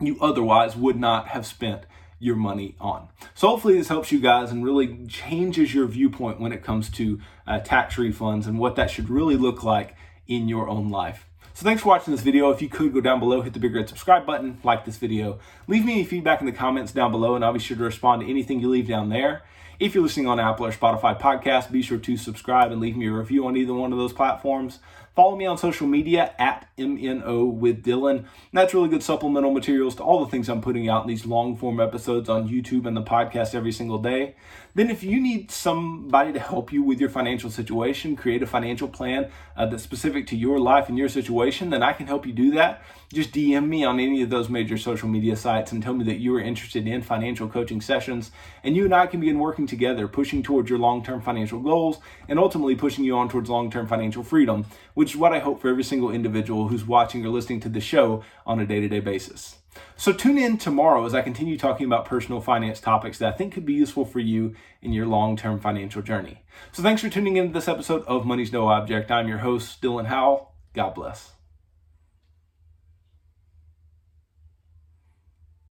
you 0.00 0.18
otherwise 0.20 0.76
would 0.76 0.98
not 0.98 1.28
have 1.28 1.46
spent 1.46 1.82
your 2.18 2.36
money 2.36 2.76
on. 2.78 3.08
So 3.34 3.48
hopefully 3.48 3.78
this 3.78 3.88
helps 3.88 4.12
you 4.12 4.20
guys 4.20 4.50
and 4.50 4.64
really 4.64 5.06
changes 5.06 5.74
your 5.74 5.86
viewpoint 5.86 6.38
when 6.38 6.52
it 6.52 6.62
comes 6.62 6.90
to 6.90 7.18
uh, 7.46 7.60
tax 7.60 7.96
refunds 7.96 8.46
and 8.46 8.58
what 8.58 8.76
that 8.76 8.90
should 8.90 9.08
really 9.08 9.36
look 9.36 9.64
like 9.64 9.96
in 10.26 10.46
your 10.46 10.68
own 10.68 10.90
life. 10.90 11.26
So 11.54 11.64
thanks 11.64 11.82
for 11.82 11.88
watching 11.88 12.12
this 12.14 12.22
video. 12.22 12.50
If 12.50 12.62
you 12.62 12.68
could 12.68 12.92
go 12.92 13.00
down 13.00 13.20
below, 13.20 13.40
hit 13.40 13.54
the 13.54 13.58
big 13.58 13.74
red 13.74 13.88
subscribe 13.88 14.24
button, 14.24 14.58
like 14.62 14.84
this 14.84 14.96
video, 14.96 15.40
leave 15.66 15.84
me 15.84 15.92
any 15.92 16.04
feedback 16.04 16.40
in 16.40 16.46
the 16.46 16.52
comments 16.52 16.92
down 16.92 17.10
below, 17.10 17.34
and 17.34 17.44
I'll 17.44 17.52
be 17.52 17.58
sure 17.58 17.76
to 17.76 17.82
respond 17.82 18.22
to 18.22 18.30
anything 18.30 18.60
you 18.60 18.68
leave 18.68 18.86
down 18.86 19.08
there. 19.08 19.42
If 19.80 19.94
you're 19.94 20.02
listening 20.02 20.26
on 20.26 20.38
Apple 20.38 20.66
or 20.66 20.72
Spotify 20.72 21.18
podcast, 21.18 21.72
be 21.72 21.80
sure 21.80 21.96
to 21.96 22.16
subscribe 22.18 22.70
and 22.70 22.82
leave 22.82 22.98
me 22.98 23.06
a 23.06 23.12
review 23.12 23.46
on 23.46 23.56
either 23.56 23.72
one 23.72 23.92
of 23.92 23.98
those 23.98 24.12
platforms. 24.12 24.78
Follow 25.16 25.34
me 25.34 25.44
on 25.44 25.58
social 25.58 25.88
media 25.88 26.32
at 26.38 26.68
MNO 26.78 27.52
with 27.52 27.82
Dylan. 27.82 28.26
That's 28.52 28.72
really 28.72 28.88
good 28.88 29.02
supplemental 29.02 29.50
materials 29.50 29.96
to 29.96 30.04
all 30.04 30.24
the 30.24 30.30
things 30.30 30.48
I'm 30.48 30.60
putting 30.60 30.88
out 30.88 31.02
in 31.02 31.08
these 31.08 31.26
long 31.26 31.56
form 31.56 31.80
episodes 31.80 32.28
on 32.28 32.48
YouTube 32.48 32.86
and 32.86 32.96
the 32.96 33.02
podcast 33.02 33.52
every 33.52 33.72
single 33.72 33.98
day. 33.98 34.36
Then, 34.74 34.88
if 34.88 35.02
you 35.02 35.20
need 35.20 35.50
somebody 35.50 36.32
to 36.32 36.38
help 36.38 36.72
you 36.72 36.84
with 36.84 37.00
your 37.00 37.10
financial 37.10 37.50
situation, 37.50 38.14
create 38.14 38.40
a 38.40 38.46
financial 38.46 38.86
plan 38.86 39.28
uh, 39.56 39.66
that's 39.66 39.82
specific 39.82 40.28
to 40.28 40.36
your 40.36 40.60
life 40.60 40.88
and 40.88 40.96
your 40.96 41.08
situation, 41.08 41.70
then 41.70 41.82
I 41.82 41.92
can 41.92 42.06
help 42.06 42.24
you 42.24 42.32
do 42.32 42.52
that. 42.52 42.84
Just 43.12 43.32
DM 43.32 43.66
me 43.66 43.82
on 43.82 43.98
any 43.98 44.22
of 44.22 44.30
those 44.30 44.48
major 44.48 44.78
social 44.78 45.08
media 45.08 45.34
sites 45.34 45.72
and 45.72 45.82
tell 45.82 45.94
me 45.94 46.04
that 46.04 46.20
you 46.20 46.36
are 46.36 46.40
interested 46.40 46.86
in 46.86 47.02
financial 47.02 47.48
coaching 47.48 47.80
sessions. 47.80 48.30
And 48.62 48.76
you 48.76 48.84
and 48.84 48.94
I 48.94 49.08
can 49.08 49.18
begin 49.18 49.40
working 49.40 49.66
together, 49.66 50.06
pushing 50.06 50.44
towards 50.44 50.70
your 50.70 50.78
long 50.78 51.02
term 51.02 51.20
financial 51.20 51.58
goals 51.58 51.98
and 52.28 52.38
ultimately 52.38 52.76
pushing 52.76 53.04
you 53.04 53.16
on 53.16 53.28
towards 53.28 53.50
long 53.50 53.68
term 53.72 53.88
financial 53.88 54.22
freedom, 54.22 54.64
which 55.00 55.12
is 55.12 55.16
what 55.16 55.32
I 55.32 55.38
hope 55.38 55.62
for 55.62 55.68
every 55.68 55.82
single 55.82 56.10
individual 56.10 56.68
who's 56.68 56.84
watching 56.84 57.24
or 57.24 57.30
listening 57.30 57.60
to 57.60 57.70
the 57.70 57.80
show 57.80 58.22
on 58.44 58.60
a 58.60 58.66
day 58.66 58.80
to 58.80 58.88
day 58.88 59.00
basis. 59.00 59.56
So 59.96 60.12
tune 60.12 60.36
in 60.36 60.58
tomorrow 60.58 61.06
as 61.06 61.14
I 61.14 61.22
continue 61.22 61.56
talking 61.56 61.86
about 61.86 62.04
personal 62.04 62.42
finance 62.42 62.80
topics 62.80 63.16
that 63.16 63.32
I 63.32 63.34
think 63.34 63.54
could 63.54 63.64
be 63.64 63.72
useful 63.72 64.04
for 64.04 64.18
you 64.18 64.54
in 64.82 64.92
your 64.92 65.06
long-term 65.06 65.58
financial 65.60 66.02
journey. 66.02 66.42
So 66.72 66.82
thanks 66.82 67.00
for 67.00 67.08
tuning 67.08 67.38
into 67.38 67.54
this 67.54 67.66
episode 67.66 68.04
of 68.04 68.26
Money's 68.26 68.52
No 68.52 68.68
Object. 68.68 69.10
I'm 69.10 69.26
your 69.26 69.38
host, 69.38 69.80
Dylan 69.80 70.04
Howell. 70.04 70.52
God 70.74 70.94
bless. 70.94 71.32